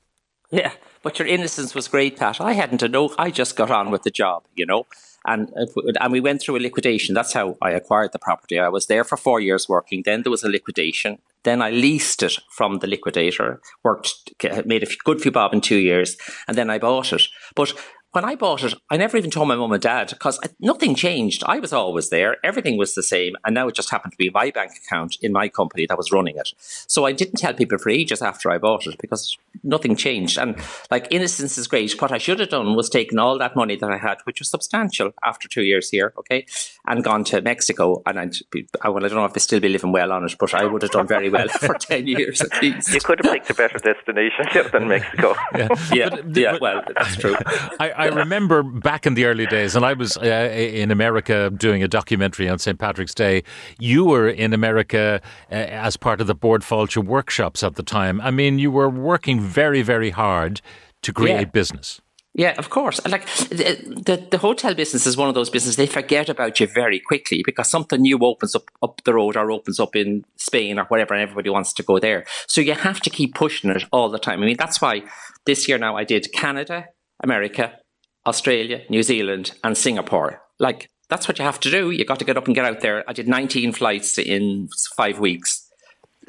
Yeah, 0.49 0.71
but 1.01 1.19
your 1.19 1.27
innocence 1.27 1.75
was 1.75 1.87
great, 1.87 2.17
Pat. 2.17 2.39
I 2.39 2.53
hadn't 2.53 2.83
a 2.83 2.87
know. 2.87 3.13
I 3.17 3.31
just 3.31 3.55
got 3.55 3.71
on 3.71 3.91
with 3.91 4.03
the 4.03 4.11
job, 4.11 4.45
you 4.55 4.65
know. 4.65 4.85
And 5.25 5.51
and 5.99 6.11
we 6.11 6.19
went 6.19 6.41
through 6.41 6.57
a 6.57 6.59
liquidation. 6.59 7.15
That's 7.15 7.33
how 7.33 7.57
I 7.61 7.71
acquired 7.71 8.11
the 8.11 8.19
property. 8.19 8.59
I 8.59 8.69
was 8.69 8.87
there 8.87 9.03
for 9.03 9.17
four 9.17 9.39
years 9.39 9.69
working. 9.69 10.03
Then 10.03 10.23
there 10.23 10.31
was 10.31 10.43
a 10.43 10.49
liquidation. 10.49 11.19
Then 11.43 11.61
I 11.61 11.71
leased 11.71 12.23
it 12.23 12.37
from 12.49 12.79
the 12.79 12.87
liquidator. 12.87 13.61
Worked, 13.83 14.33
made 14.65 14.83
a 14.83 14.87
good 15.03 15.21
few 15.21 15.31
bob 15.31 15.53
in 15.53 15.61
two 15.61 15.77
years, 15.77 16.17
and 16.47 16.57
then 16.57 16.69
I 16.69 16.79
bought 16.79 17.13
it. 17.13 17.23
But 17.55 17.73
when 18.13 18.23
I 18.23 18.35
bought 18.35 18.63
it, 18.63 18.75
I 18.91 18.97
never 18.97 19.17
even 19.17 19.31
told 19.31 19.47
my 19.47 19.55
mum 19.55 19.71
and 19.71 19.81
dad 19.81 20.09
because 20.09 20.39
nothing 20.59 20.93
changed. 20.93 21.43
I 21.47 21.59
was 21.59 21.73
always 21.73 22.09
there. 22.09 22.37
Everything 22.43 22.77
was 22.77 22.93
the 22.93 23.01
same. 23.01 23.35
And 23.43 23.55
now 23.55 23.67
it 23.67 23.75
just 23.75 23.89
happened 23.89 24.13
to 24.13 24.17
be 24.17 24.29
my 24.29 24.51
bank 24.51 24.71
account 24.85 25.17
in 25.21 25.31
my 25.31 25.49
company 25.49 25.87
that 25.87 25.97
was 25.97 26.11
running 26.11 26.37
it. 26.37 26.53
So 26.57 27.05
I 27.05 27.11
didn't 27.11 27.37
tell 27.37 27.55
people 27.55 27.79
for 27.79 27.89
ages 27.89 28.21
after 28.21 28.51
I 28.51 28.59
bought 28.59 28.85
it 28.85 28.99
because 28.99 29.35
nothing 29.63 29.95
changed. 29.95 30.37
And 30.37 30.55
like 30.91 31.07
innocence 31.09 31.57
is 31.57 31.67
great. 31.67 31.99
What 31.99 32.11
I 32.11 32.19
should 32.19 32.39
have 32.39 32.49
done 32.49 32.75
was 32.75 32.87
taken 32.87 33.17
all 33.17 33.39
that 33.39 33.55
money 33.55 33.75
that 33.77 33.89
I 33.89 33.97
had, 33.97 34.19
which 34.25 34.39
was 34.39 34.49
substantial 34.49 35.11
after 35.23 35.47
two 35.47 35.63
years 35.63 35.89
here, 35.89 36.13
okay, 36.17 36.45
and 36.85 37.03
gone 37.03 37.23
to 37.25 37.41
Mexico. 37.41 38.03
And 38.05 38.19
I'd 38.19 38.35
be, 38.51 38.67
I, 38.83 38.89
well, 38.89 39.03
I 39.03 39.07
don't 39.07 39.17
know 39.17 39.25
if 39.25 39.33
they 39.33 39.39
still 39.39 39.59
be 39.59 39.69
living 39.69 39.91
well 39.91 40.11
on 40.11 40.23
it, 40.23 40.35
but 40.39 40.53
I 40.53 40.65
would 40.65 40.83
have 40.83 40.91
done 40.91 41.07
very 41.07 41.31
well 41.31 41.47
for 41.47 41.73
10 41.79 42.05
years 42.05 42.41
at 42.41 42.61
least. 42.61 42.93
You 42.93 43.01
could 43.01 43.25
have 43.25 43.33
picked 43.33 43.49
a 43.49 43.55
better 43.55 43.79
destination 43.79 44.45
than 44.71 44.87
Mexico. 44.87 45.33
yeah, 45.55 45.67
yeah, 45.91 46.09
but, 46.09 46.37
yeah 46.37 46.57
well, 46.61 46.83
that's 46.95 47.15
true. 47.15 47.35
I, 47.79 48.02
I 48.02 48.02
remember 48.07 48.63
back 48.63 49.05
in 49.05 49.13
the 49.13 49.25
early 49.25 49.45
days, 49.45 49.75
and 49.75 49.85
I 49.85 49.93
was 49.93 50.17
uh, 50.17 50.23
in 50.23 50.91
America 50.91 51.51
doing 51.55 51.83
a 51.83 51.87
documentary 51.87 52.49
on 52.49 52.59
St. 52.59 52.77
Patrick's 52.79 53.13
Day. 53.13 53.43
You 53.79 54.05
were 54.05 54.29
in 54.29 54.53
America 54.53 55.21
uh, 55.51 55.55
as 55.55 55.97
part 55.97 56.21
of 56.21 56.27
the 56.27 56.35
Bord 56.35 56.61
Fáilte 56.61 57.03
workshops 57.03 57.63
at 57.63 57.75
the 57.75 57.83
time. 57.83 58.21
I 58.21 58.31
mean, 58.31 58.59
you 58.59 58.71
were 58.71 58.89
working 58.89 59.39
very, 59.39 59.81
very 59.81 60.11
hard 60.11 60.61
to 61.01 61.13
create 61.13 61.39
yeah. 61.39 61.45
business. 61.45 62.01
Yeah, 62.35 62.55
of 62.57 62.71
course. 62.71 62.99
Like 63.05 63.27
the, 63.27 63.77
the, 64.05 64.27
the 64.31 64.37
hotel 64.39 64.73
business 64.73 65.05
is 65.05 65.15
one 65.15 65.29
of 65.29 65.35
those 65.35 65.51
businesses 65.51 65.75
they 65.75 65.85
forget 65.85 66.29
about 66.29 66.59
you 66.59 66.65
very 66.65 66.99
quickly 66.99 67.43
because 67.45 67.69
something 67.69 68.01
new 68.01 68.17
opens 68.23 68.55
up 68.55 68.71
up 68.81 69.03
the 69.03 69.13
road 69.13 69.37
or 69.37 69.51
opens 69.51 69.79
up 69.79 69.95
in 69.95 70.25
Spain 70.35 70.79
or 70.79 70.85
whatever, 70.85 71.13
and 71.13 71.21
everybody 71.21 71.51
wants 71.51 71.73
to 71.73 71.83
go 71.83 71.99
there. 71.99 72.25
So 72.47 72.59
you 72.59 72.73
have 72.73 72.99
to 73.01 73.11
keep 73.11 73.35
pushing 73.35 73.69
it 73.69 73.83
all 73.91 74.09
the 74.09 74.17
time. 74.17 74.41
I 74.41 74.47
mean, 74.47 74.57
that's 74.57 74.81
why 74.81 75.03
this 75.45 75.67
year 75.67 75.77
now 75.77 75.95
I 75.95 76.05
did 76.05 76.31
Canada, 76.33 76.87
America, 77.21 77.77
Australia, 78.25 78.81
New 78.89 79.03
Zealand, 79.03 79.51
and 79.63 79.77
Singapore. 79.77 80.41
Like, 80.59 80.89
that's 81.09 81.27
what 81.27 81.37
you 81.37 81.45
have 81.45 81.59
to 81.61 81.69
do. 81.69 81.91
You 81.91 82.05
got 82.05 82.19
to 82.19 82.25
get 82.25 82.37
up 82.37 82.47
and 82.47 82.55
get 82.55 82.65
out 82.65 82.81
there. 82.81 83.03
I 83.07 83.13
did 83.13 83.27
19 83.27 83.73
flights 83.73 84.17
in 84.17 84.69
five 84.95 85.19
weeks 85.19 85.62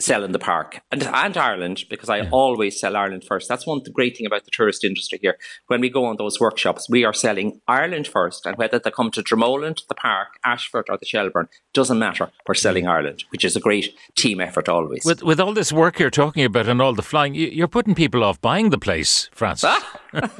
selling 0.01 0.33
the 0.33 0.39
park 0.39 0.81
and, 0.91 1.03
and 1.03 1.37
Ireland 1.37 1.85
because 1.89 2.09
I 2.09 2.19
yeah. 2.19 2.29
always 2.31 2.79
sell 2.79 2.97
Ireland 2.97 3.25
first. 3.25 3.49
That's 3.49 3.67
one 3.67 3.83
the 3.85 3.91
great 3.91 4.17
thing 4.17 4.27
about 4.27 4.45
the 4.45 4.51
tourist 4.51 4.85
industry 4.85 5.19
here. 5.23 5.37
When 5.67 5.81
we 5.81 5.89
go 5.89 6.05
on 6.05 6.17
those 6.17 6.41
workshops, 6.41 6.89
we 6.89 7.05
are 7.05 7.13
selling 7.13 7.61
Ireland 7.69 8.07
first, 8.07 8.47
and 8.47 8.57
whether 8.57 8.79
they 8.79 8.91
come 8.91 9.11
to 9.13 9.23
Dromoland, 9.23 9.87
the 9.89 9.95
park, 9.95 10.29
Ashford, 10.45 10.87
or 10.89 10.99
the 10.99 11.07
Shelburne 11.07 11.49
doesn't 11.73 11.99
matter. 11.99 12.31
We're 12.47 12.55
selling 12.55 12.87
Ireland, 12.87 13.25
which 13.31 13.45
is 13.45 13.57
a 13.57 13.61
great 13.61 13.95
team 14.17 14.41
effort 14.41 14.69
always. 14.69 15.05
With 15.05 15.23
with 15.23 15.41
all 15.41 15.55
this 15.55 15.73
work 15.73 15.99
you're 15.99 16.11
talking 16.11 16.45
about 16.45 16.69
and 16.69 16.81
all 16.81 16.95
the 16.95 17.03
flying, 17.03 17.35
you're 17.35 17.69
putting 17.69 17.95
people 17.95 18.25
off 18.25 18.41
buying 18.41 18.71
the 18.71 18.79
place, 18.79 19.29
Francis. 19.33 19.71
Ah? 19.71 20.01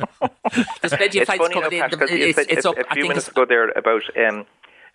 There's 0.81 0.95
plenty 0.95 1.21
of 1.21 1.27
flights 1.27 1.49
coming 1.49 1.73
in. 1.73 1.85
It's, 1.85 2.39
it's, 2.39 2.53
it's 2.53 2.67
up. 2.67 2.77
A 2.79 2.95
few 2.95 3.09
minutes 3.09 3.29
ago 3.29 3.45
there 3.45 3.71
about. 3.71 4.03
Um, 4.17 4.47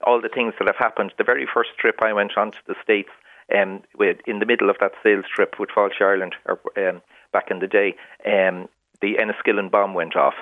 all 0.04 0.22
the 0.22 0.30
things 0.30 0.54
that 0.60 0.68
have 0.68 0.78
happened. 0.78 1.14
The 1.18 1.24
very 1.24 1.48
first 1.54 1.72
trip 1.78 1.96
I 2.02 2.14
went 2.14 2.38
on 2.38 2.52
to 2.52 2.58
the 2.68 2.76
States, 2.84 3.10
um, 3.56 3.82
with, 3.98 4.18
in 4.26 4.40
the 4.40 4.46
middle 4.46 4.70
of 4.70 4.78
that 4.80 4.92
sales 5.04 5.26
trip 5.34 5.56
with 5.60 5.70
Fáilte 5.70 6.02
Ireland 6.02 6.36
or, 6.46 6.60
um, 6.78 7.02
back 7.32 7.52
in 7.52 7.60
the 7.60 7.68
day, 7.68 7.96
um, 8.26 8.68
the 9.02 9.16
Enniskillen 9.16 9.72
bomb 9.72 9.94
went 9.94 10.16
off. 10.16 10.36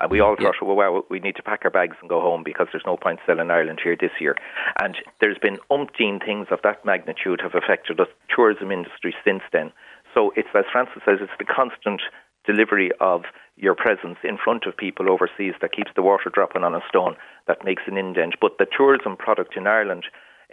And 0.00 0.10
we 0.10 0.20
all 0.20 0.34
thought, 0.34 0.56
yeah. 0.60 0.66
well, 0.66 0.76
wow, 0.76 1.04
we 1.10 1.20
need 1.20 1.36
to 1.36 1.42
pack 1.42 1.60
our 1.64 1.70
bags 1.70 1.96
and 2.00 2.08
go 2.08 2.20
home 2.20 2.42
because 2.44 2.66
there's 2.72 2.86
no 2.86 2.96
point 2.96 3.20
selling 3.24 3.50
Ireland 3.50 3.80
here 3.82 3.96
this 3.98 4.10
year. 4.20 4.34
And 4.80 4.96
there's 5.20 5.38
been 5.38 5.58
umpteen 5.70 6.24
things 6.24 6.48
of 6.50 6.58
that 6.64 6.84
magnitude 6.84 7.40
have 7.40 7.54
affected 7.54 7.98
the 7.98 8.06
tourism 8.34 8.72
industry 8.72 9.14
since 9.24 9.42
then. 9.52 9.70
So 10.12 10.32
it's, 10.34 10.48
as 10.54 10.64
Francis 10.72 11.02
says, 11.04 11.18
it's 11.20 11.32
the 11.38 11.44
constant 11.44 12.02
delivery 12.44 12.90
of 13.00 13.22
your 13.56 13.74
presence 13.74 14.18
in 14.24 14.38
front 14.42 14.66
of 14.66 14.76
people 14.76 15.10
overseas 15.10 15.54
that 15.60 15.72
keeps 15.72 15.92
the 15.94 16.02
water 16.02 16.30
dropping 16.32 16.64
on 16.64 16.74
a 16.74 16.80
stone 16.88 17.14
that 17.46 17.64
makes 17.64 17.82
an 17.86 17.96
indent. 17.96 18.34
But 18.40 18.58
the 18.58 18.66
tourism 18.66 19.16
product 19.16 19.56
in 19.56 19.66
Ireland 19.66 20.04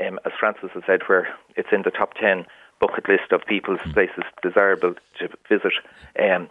um, 0.06 0.20
as 0.25 0.32
Francis 0.39 0.70
has 0.74 0.84
said, 0.86 1.01
where 1.08 1.27
it's 1.56 1.70
in 1.72 1.84
the 1.84 1.91
top 1.91 2.13
10 2.15 2.46
bucket 2.79 3.08
list 3.10 3.32
of 3.32 3.46
people's 3.46 3.82
places 3.94 4.24
desirable 4.41 4.94
to 5.20 5.27
visit, 5.50 5.74
um, 6.20 6.50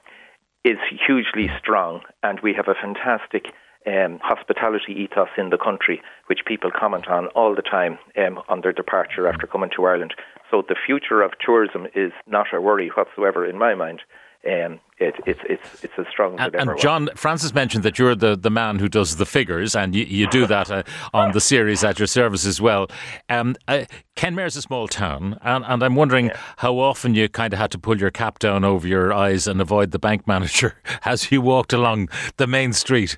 is 0.65 0.79
hugely 1.07 1.51
strong. 1.59 2.03
And 2.23 2.41
we 2.41 2.53
have 2.55 2.69
a 2.69 2.75
fantastic 2.75 3.55
um, 3.87 4.19
hospitality 4.23 4.93
ethos 4.93 5.29
in 5.39 5.51
the 5.51 5.57
country, 5.57 6.03
which 6.27 6.41
people 6.47 6.71
comment 6.71 7.09
on 7.09 7.29
all 7.29 7.55
the 7.55 7.63
time 7.63 7.99
um, 8.17 8.41
on 8.49 8.61
their 8.61 8.73
departure 8.73 9.27
after 9.27 9.47
coming 9.47 9.71
to 9.77 9.85
Ireland. 9.85 10.15
So 10.51 10.63
the 10.67 10.77
future 10.87 11.23
of 11.23 11.33
tourism 11.45 11.87
is 11.95 12.13
not 12.27 12.49
a 12.53 12.61
worry 12.61 12.89
whatsoever 12.89 13.47
in 13.47 13.59
my 13.59 13.75
mind. 13.75 14.01
Um, 14.47 14.79
it, 14.99 15.15
it's 15.27 15.41
it's 15.49 15.85
it's 15.85 15.93
as 15.99 16.07
strong 16.11 16.35
as 16.35 16.47
and, 16.47 16.55
it 16.55 16.61
ever 16.61 16.73
and 16.73 16.81
John 16.81 17.05
was. 17.07 17.19
Francis 17.19 17.53
mentioned 17.53 17.83
that 17.83 17.99
you're 17.99 18.15
the, 18.15 18.37
the 18.37 18.51
man 18.51 18.79
who 18.79 18.89
does 18.89 19.17
the 19.17 19.27
figures, 19.27 19.75
and 19.75 19.95
you, 19.95 20.05
you 20.05 20.29
do 20.29 20.47
that 20.47 20.71
uh, 20.71 20.85
on 21.13 21.33
the 21.33 21.41
series 21.41 21.83
at 21.83 21.99
your 21.99 22.07
service 22.07 22.47
as 22.47 22.61
well. 22.61 22.89
Um, 23.29 23.57
uh, 23.67 23.85
Kenmare's 24.15 24.57
a 24.57 24.63
small 24.63 24.87
town, 24.87 25.39
and, 25.43 25.65
and 25.67 25.83
I'm 25.83 25.97
wondering 25.97 26.27
yeah. 26.27 26.37
how 26.59 26.79
often 26.79 27.15
you 27.15 27.29
kind 27.29 27.53
of 27.53 27.59
had 27.59 27.73
to 27.73 27.79
pull 27.79 27.99
your 27.99 28.11
cap 28.11 28.39
down 28.39 28.65
over 28.65 28.87
your 28.87 29.13
eyes 29.13 29.49
and 29.49 29.61
avoid 29.61 29.91
the 29.91 29.99
bank 29.99 30.27
manager 30.27 30.77
as 31.05 31.33
you 31.33 31.41
walked 31.41 31.73
along 31.73 32.09
the 32.37 32.47
main 32.47 32.73
street. 32.73 33.17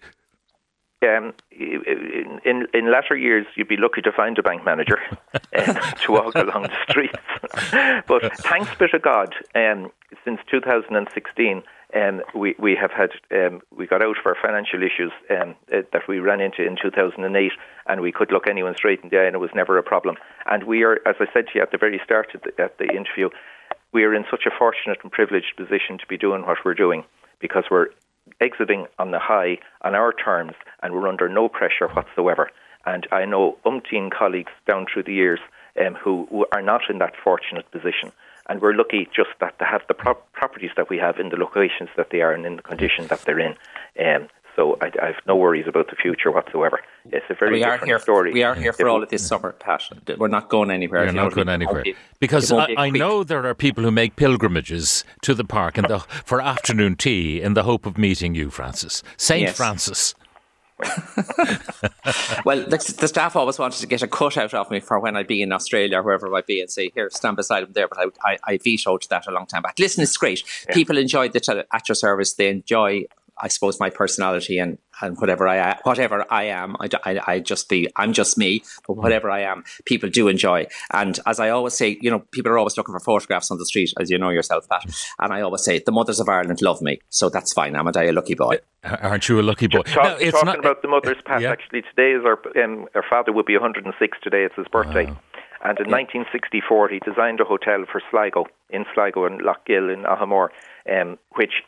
Um, 1.03 1.35
in, 2.45 2.51
in, 2.51 2.67
in 2.75 2.93
latter 2.93 3.17
years, 3.17 3.47
you'd 3.57 3.69
be 3.69 3.77
lucky 3.77 4.03
to 4.03 4.13
find 4.13 4.39
a 4.39 4.43
bank 4.43 4.65
manager 4.65 4.99
um, 5.35 5.77
to 6.05 6.13
walk 6.13 6.35
along 6.35 6.65
the 6.65 6.77
streets. 6.89 7.19
but 8.07 8.37
thanks 8.39 8.71
be 8.79 8.89
to 8.89 8.99
God, 8.99 9.35
um, 9.55 9.91
since 10.25 10.41
2016, 10.51 11.63
um, 11.93 12.23
we 12.35 12.55
we 12.59 12.77
have 12.77 12.93
had 12.93 13.11
um, 13.33 13.61
we 13.77 13.87
got 13.87 14.03
out 14.03 14.17
of 14.19 14.25
our 14.25 14.37
financial 14.41 14.81
issues 14.83 15.13
um, 15.29 15.57
uh, 15.73 15.83
that 15.93 16.07
we 16.07 16.21
ran 16.21 16.41
into 16.41 16.65
in 16.65 16.77
2008, 16.81 17.53
and 17.87 18.01
we 18.01 18.13
could 18.13 18.31
look 18.31 18.49
anyone 18.49 18.77
straight 18.77 19.01
in 19.03 19.09
the 19.09 19.19
eye, 19.19 19.25
and 19.25 19.35
it 19.35 19.41
was 19.41 19.51
never 19.55 19.77
a 19.77 19.83
problem. 19.83 20.17
And 20.47 20.65
we 20.65 20.85
are, 20.85 21.01
as 21.07 21.17
I 21.19 21.27
said 21.33 21.47
to 21.49 21.53
you 21.57 21.63
at 21.63 21.73
the 21.73 21.79
very 21.79 22.01
start 22.05 22.35
of 22.35 22.43
the, 22.43 22.63
at 22.63 22.79
the 22.79 22.85
interview, 22.85 23.31
we 23.93 24.05
are 24.05 24.15
in 24.15 24.25
such 24.31 24.47
a 24.47 24.57
fortunate 24.57 24.99
and 25.03 25.11
privileged 25.11 25.57
position 25.57 25.99
to 25.99 26.07
be 26.07 26.17
doing 26.17 26.43
what 26.43 26.59
we're 26.65 26.75
doing 26.75 27.05
because 27.41 27.65
we're 27.71 27.89
exiting 28.41 28.87
on 28.99 29.11
the 29.11 29.19
high 29.19 29.59
on 29.83 29.95
our 29.95 30.13
terms, 30.13 30.53
and 30.83 30.95
we're 30.95 31.09
under 31.09 31.29
no 31.29 31.49
pressure 31.49 31.89
whatsoever. 31.89 32.51
And 32.87 33.07
I 33.13 33.25
know 33.25 33.59
umpteen 33.67 34.11
colleagues 34.11 34.53
down 34.67 34.87
through 34.91 35.05
the 35.05 35.13
years 35.13 35.41
um, 35.79 35.95
who, 35.95 36.27
who, 36.31 36.47
are 36.53 36.63
not 36.63 36.83
in 36.89 36.99
that 36.99 37.15
fortunate 37.23 37.71
position. 37.71 38.13
And 38.49 38.61
we're 38.61 38.75
lucky 38.75 39.09
just 39.15 39.31
that 39.41 39.59
to 39.59 39.65
have 39.65 39.83
the 39.87 39.95
pro- 39.95 40.15
properties 40.33 40.71
that 40.77 40.89
we 40.89 40.99
have 40.99 41.19
in 41.19 41.29
the 41.29 41.37
locations 41.37 41.91
that 41.97 42.11
they 42.11 42.21
are 42.21 42.33
and 42.33 42.47
in 42.47 42.57
the 42.57 42.63
condition 42.63 43.07
that 43.09 43.23
they're 43.23 43.39
in. 43.39 43.55
Um, 44.05 44.29
so 44.61 44.77
I, 44.83 44.91
I, 45.03 45.07
have 45.07 45.23
no 45.27 45.37
worries 45.37 45.65
about 45.67 45.89
the 45.89 45.97
future 45.97 46.31
whatsoever. 46.31 46.81
It's 47.07 47.25
a 47.31 47.35
very 47.35 47.53
we 47.53 47.59
different 47.61 47.83
are 47.83 47.87
here, 47.87 47.99
story. 47.99 48.33
We 48.33 48.43
are 48.43 48.55
here 48.55 48.75
for 48.75 48.91
all 48.91 49.03
of 49.03 49.09
this 49.09 49.27
summer, 49.27 49.53
Pat. 49.53 49.83
We're 50.19 50.29
not 50.29 50.51
going 50.51 50.71
anywhere. 50.71 51.05
You're 51.05 51.15
not 51.15 51.33
going 51.33 51.49
anywhere 51.49 51.85
because 52.19 52.53
I, 52.53 52.75
I, 52.77 52.91
know 52.91 53.25
there 53.25 53.47
are 53.47 53.55
people 53.55 53.85
who 53.85 53.91
make 53.91 54.17
pilgrimages 54.17 55.03
to 55.23 55.33
the 55.33 55.45
park 55.45 55.79
in 55.79 55.87
the, 55.87 56.01
for 56.27 56.43
afternoon 56.43 56.97
tea 56.97 57.41
in 57.41 57.55
the 57.55 57.63
hope 57.63 57.87
of 57.87 57.97
meeting 57.97 58.35
you, 58.35 58.51
Francis 58.51 59.03
Saint 59.17 59.43
yes. 59.43 59.57
Francis. 59.57 60.15
well, 62.45 62.63
the, 62.65 62.95
the, 62.99 63.09
staff 63.09 63.37
always 63.37 63.59
wanted 63.59 63.79
to 63.79 63.87
get 63.87 64.03
a 64.03 64.09
cutout 64.09 64.55
of 64.55 64.71
me 64.71 64.81
for 64.81 64.99
when 64.99 65.15
I'd 65.15 65.27
be 65.27 65.43
in 65.43 65.53
Australia 65.53 65.99
or 65.99 66.03
wherever 66.03 66.27
I 66.27 66.31
might 66.31 66.47
be 66.47 66.61
and 66.61 66.71
say, 66.71 66.91
here, 66.95 67.11
stand 67.11 67.37
beside 67.37 67.65
him 67.65 67.73
there. 67.73 67.87
But 67.87 67.99
I, 67.99 68.33
I, 68.33 68.39
I 68.45 68.59
vetoed 68.59 69.05
that 69.11 69.27
a 69.27 69.31
long 69.31 69.47
time 69.47 69.61
back. 69.61 69.79
Listen, 69.79 70.03
it's 70.03 70.17
great. 70.17 70.43
Yeah. 70.69 70.75
People 70.75 70.97
enjoy 70.97 71.29
the 71.29 71.41
tele- 71.41 71.65
at 71.73 71.89
your 71.89 71.97
service. 71.97 72.33
They 72.33 72.49
enjoy 72.49 73.05
I 73.41 73.49
suppose 73.49 73.81
my 73.81 73.91
personality 73.91 74.59
and, 74.59 74.79
and 75.01 75.17
whatever 75.19 75.49
I 75.49 75.79
whatever 75.83 76.27
I 76.31 76.45
am, 76.45 76.77
I, 76.81 76.89
I, 77.05 77.21
I, 77.27 77.39
just 77.41 77.69
be 77.69 77.89
I'm 77.97 78.13
just 78.13 78.37
me. 78.37 78.63
But 78.87 78.95
whatever 78.95 79.31
I 79.31 79.41
am, 79.41 79.65
people 79.85 80.11
do 80.11 80.29
enjoy. 80.29 80.67
And 80.93 81.19
as 81.27 81.41
I 81.41 81.51
always 81.51 81.75
say, 81.75 81.99
you 82.01 82.11
know, 82.11 82.21
people 82.31 82.53
are 82.53 82.59
always 82.59 82.77
looking 82.77 82.93
for 82.93 83.01
photographs 83.01 83.51
on 83.51 83.59
the 83.59 83.67
street, 83.67 83.93
as 83.99 84.11
you 84.11 84.19
know 84.19 84.31
yourself, 84.31 84.69
Pat. 84.69 84.85
And 85.19 85.33
I 85.33 85.41
always 85.41 85.65
say, 85.65 85.79
the 85.85 85.93
mothers 85.93 86.21
of 86.21 86.29
Ireland 86.29 86.61
love 86.63 86.83
me, 86.83 87.01
so 87.09 87.29
that's 87.29 87.53
fine. 87.53 87.77
Am 87.77 87.89
I 87.89 88.03
a 88.05 88.13
lucky 88.13 88.35
boy? 88.35 88.59
Aren't 88.85 89.29
you 89.29 89.41
a 89.41 89.43
lucky 89.43 89.67
boy? 89.67 89.83
Talk, 89.83 90.05
no, 90.05 90.17
it's 90.17 90.33
talking 90.33 90.47
not, 90.47 90.59
about 90.59 90.83
the 90.83 90.89
mothers, 90.89 91.19
Pat. 91.25 91.43
Yeah. 91.43 91.51
Actually, 91.51 91.83
today 91.83 92.13
is 92.13 92.25
our 92.25 92.41
um, 92.63 92.87
our 92.95 93.05
father 93.09 93.33
will 93.33 93.45
be 93.45 93.55
106 93.55 94.19
today. 94.23 94.45
It's 94.45 94.57
his 94.57 94.69
birthday. 94.69 95.07
Wow. 95.07 95.21
And 95.63 95.79
in 95.79 95.87
yeah. 95.91 95.97
1964, 96.25 96.89
he 96.89 97.01
designed 97.01 97.41
a 97.41 97.45
hotel 97.45 97.85
for 97.91 98.01
Sligo 98.11 98.47
in 98.71 98.87
Sligo 98.95 99.27
and 99.27 99.43
Lough 99.43 99.61
Gill 99.67 99.91
in 99.91 100.05
Aghamore, 100.05 100.49
um, 100.91 101.19
which 101.37 101.63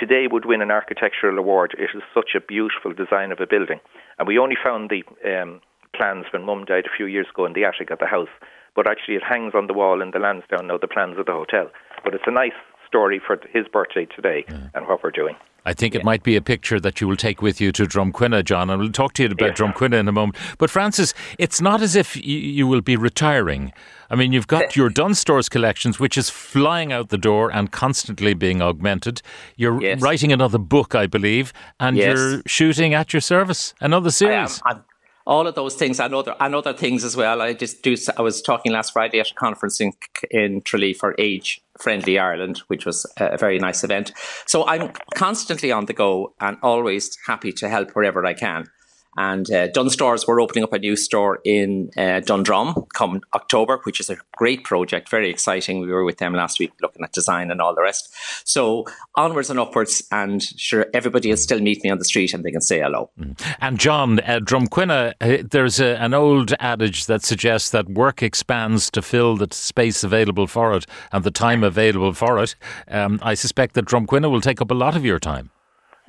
today 0.00 0.26
would 0.26 0.46
win 0.46 0.62
an 0.62 0.70
architectural 0.70 1.38
award. 1.38 1.76
It 1.78 1.90
is 1.94 2.02
such 2.14 2.30
a 2.34 2.40
beautiful 2.40 2.92
design 2.92 3.30
of 3.30 3.40
a 3.40 3.46
building. 3.46 3.80
And 4.18 4.26
we 4.26 4.38
only 4.38 4.56
found 4.56 4.90
the 4.90 5.04
um, 5.30 5.60
plans 5.94 6.24
when 6.32 6.44
Mum 6.44 6.64
died 6.64 6.86
a 6.86 6.96
few 6.96 7.06
years 7.06 7.26
ago 7.32 7.44
in 7.44 7.52
the 7.52 7.64
attic 7.64 7.90
of 7.90 7.98
the 7.98 8.06
house. 8.06 8.32
But 8.74 8.88
actually, 8.88 9.16
it 9.16 9.22
hangs 9.22 9.52
on 9.54 9.66
the 9.66 9.74
wall 9.74 10.00
in 10.00 10.12
the 10.12 10.18
Lansdowne 10.18 10.68
now, 10.68 10.78
the 10.78 10.88
plans 10.88 11.18
of 11.18 11.26
the 11.26 11.32
hotel. 11.32 11.70
But 12.02 12.14
it's 12.14 12.24
a 12.26 12.32
nice 12.32 12.56
story 12.86 13.20
for 13.24 13.38
his 13.52 13.68
birthday 13.68 14.06
today 14.06 14.44
yeah. 14.48 14.68
and 14.74 14.88
what 14.88 15.02
we're 15.02 15.10
doing. 15.10 15.36
I 15.64 15.72
think 15.72 15.94
it 15.94 16.04
might 16.04 16.22
be 16.22 16.36
a 16.36 16.40
picture 16.40 16.80
that 16.80 17.00
you 17.00 17.08
will 17.08 17.16
take 17.16 17.42
with 17.42 17.60
you 17.60 17.72
to 17.72 17.84
Drumquinna, 17.84 18.44
John, 18.44 18.70
and 18.70 18.80
we'll 18.80 18.92
talk 18.92 19.12
to 19.14 19.22
you 19.22 19.30
about 19.30 19.56
Drumquinna 19.56 19.98
in 19.98 20.08
a 20.08 20.12
moment. 20.12 20.36
But 20.58 20.70
Francis, 20.70 21.14
it's 21.38 21.60
not 21.60 21.82
as 21.82 21.96
if 21.96 22.16
you 22.16 22.66
will 22.66 22.80
be 22.80 22.96
retiring. 22.96 23.72
I 24.10 24.16
mean, 24.16 24.32
you've 24.32 24.48
got 24.48 24.74
your 24.74 24.88
Dunnes 24.88 25.18
Stores 25.18 25.48
collections, 25.48 26.00
which 26.00 26.18
is 26.18 26.30
flying 26.30 26.92
out 26.92 27.10
the 27.10 27.18
door 27.18 27.50
and 27.52 27.70
constantly 27.70 28.34
being 28.34 28.60
augmented. 28.60 29.22
You're 29.56 29.80
yes. 29.80 30.02
writing 30.02 30.32
another 30.32 30.58
book, 30.58 30.94
I 30.94 31.06
believe, 31.06 31.52
and 31.78 31.96
yes. 31.96 32.18
you're 32.18 32.42
shooting 32.46 32.94
at 32.94 33.12
your 33.12 33.20
service 33.20 33.74
another 33.80 34.10
series. 34.10 34.60
I 34.64 34.70
am. 34.70 34.76
I'm, 34.76 34.84
all 35.26 35.46
of 35.46 35.54
those 35.54 35.76
things 35.76 36.00
and 36.00 36.12
other 36.12 36.34
and 36.40 36.54
other 36.54 36.72
things 36.72 37.04
as 37.04 37.16
well. 37.16 37.40
I 37.40 37.52
just 37.52 37.82
do. 37.82 37.96
I 38.16 38.22
was 38.22 38.42
talking 38.42 38.72
last 38.72 38.92
Friday 38.92 39.20
at 39.20 39.30
a 39.30 39.34
conference 39.34 39.80
in 39.80 39.92
in 40.30 40.62
Tralee 40.62 40.94
for 40.94 41.14
Age 41.18 41.62
Friendly 41.80 42.18
Ireland, 42.18 42.58
which 42.68 42.86
was 42.86 43.06
a 43.18 43.38
very 43.38 43.58
nice 43.58 43.82
event. 43.84 44.12
So 44.46 44.66
I'm 44.66 44.92
constantly 45.14 45.72
on 45.72 45.86
the 45.86 45.92
go 45.92 46.34
and 46.40 46.56
always 46.62 47.16
happy 47.26 47.52
to 47.52 47.68
help 47.68 47.92
wherever 47.92 48.24
I 48.24 48.34
can. 48.34 48.68
And 49.16 49.50
uh, 49.50 49.68
Dunnes 49.68 49.92
Stores, 49.92 50.26
we're 50.26 50.40
opening 50.40 50.64
up 50.64 50.72
a 50.72 50.78
new 50.78 50.96
store 50.96 51.40
in 51.44 51.90
uh, 51.96 52.20
Dundrum 52.20 52.86
come 52.94 53.20
October, 53.34 53.80
which 53.84 54.00
is 54.00 54.08
a 54.08 54.16
great 54.36 54.64
project, 54.64 55.08
very 55.08 55.28
exciting. 55.28 55.80
We 55.80 55.88
were 55.88 56.04
with 56.04 56.18
them 56.18 56.32
last 56.32 56.58
week 56.58 56.72
looking 56.80 57.02
at 57.02 57.12
design 57.12 57.50
and 57.50 57.60
all 57.60 57.74
the 57.74 57.82
rest. 57.82 58.14
So 58.44 58.86
onwards 59.16 59.50
and 59.50 59.58
upwards, 59.58 60.02
and 60.12 60.42
sure, 60.42 60.86
everybody 60.94 61.30
will 61.30 61.36
still 61.36 61.60
meet 61.60 61.82
me 61.82 61.90
on 61.90 61.98
the 61.98 62.04
street 62.04 62.32
and 62.32 62.44
they 62.44 62.52
can 62.52 62.60
say 62.60 62.80
hello. 62.80 63.10
Mm. 63.18 63.56
And 63.60 63.78
John, 63.78 64.20
uh, 64.20 64.40
Drumquinna, 64.40 65.14
uh, 65.20 65.42
there's 65.50 65.80
a, 65.80 66.00
an 66.00 66.14
old 66.14 66.54
adage 66.60 67.06
that 67.06 67.22
suggests 67.22 67.70
that 67.70 67.88
work 67.88 68.22
expands 68.22 68.90
to 68.92 69.02
fill 69.02 69.36
the 69.36 69.48
space 69.50 70.04
available 70.04 70.46
for 70.46 70.74
it 70.74 70.86
and 71.12 71.24
the 71.24 71.30
time 71.30 71.64
available 71.64 72.12
for 72.12 72.38
it. 72.38 72.54
Um, 72.88 73.18
I 73.22 73.34
suspect 73.34 73.74
that 73.74 73.86
Drumquinna 73.86 74.30
will 74.30 74.40
take 74.40 74.60
up 74.60 74.70
a 74.70 74.74
lot 74.74 74.96
of 74.96 75.04
your 75.04 75.18
time. 75.18 75.50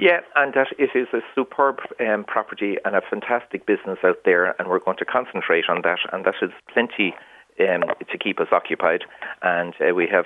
Yeah, 0.02 0.22
and 0.36 0.52
that 0.56 0.70
it 0.80 0.90
is 0.96 1.08
a 1.14 1.22
superb 1.36 1.78
um, 2.00 2.24
property 2.24 2.78
and 2.84 2.96
a 2.96 3.02
fantastic 3.08 3.68
business 3.68 4.00
out 4.04 4.18
there, 4.26 4.56
and 4.58 4.68
we're 4.68 4.80
going 4.80 4.98
to 4.98 5.06
concentrate 5.06 5.66
on 5.70 5.84
that, 5.84 6.00
and 6.12 6.26
that 6.26 6.42
is 6.42 6.50
plenty 6.74 7.14
um, 7.60 7.84
to 8.10 8.18
keep 8.18 8.40
us 8.40 8.48
occupied. 8.52 9.04
And 9.44 9.76
uh, 9.80 9.94
we 9.94 10.08
have, 10.12 10.26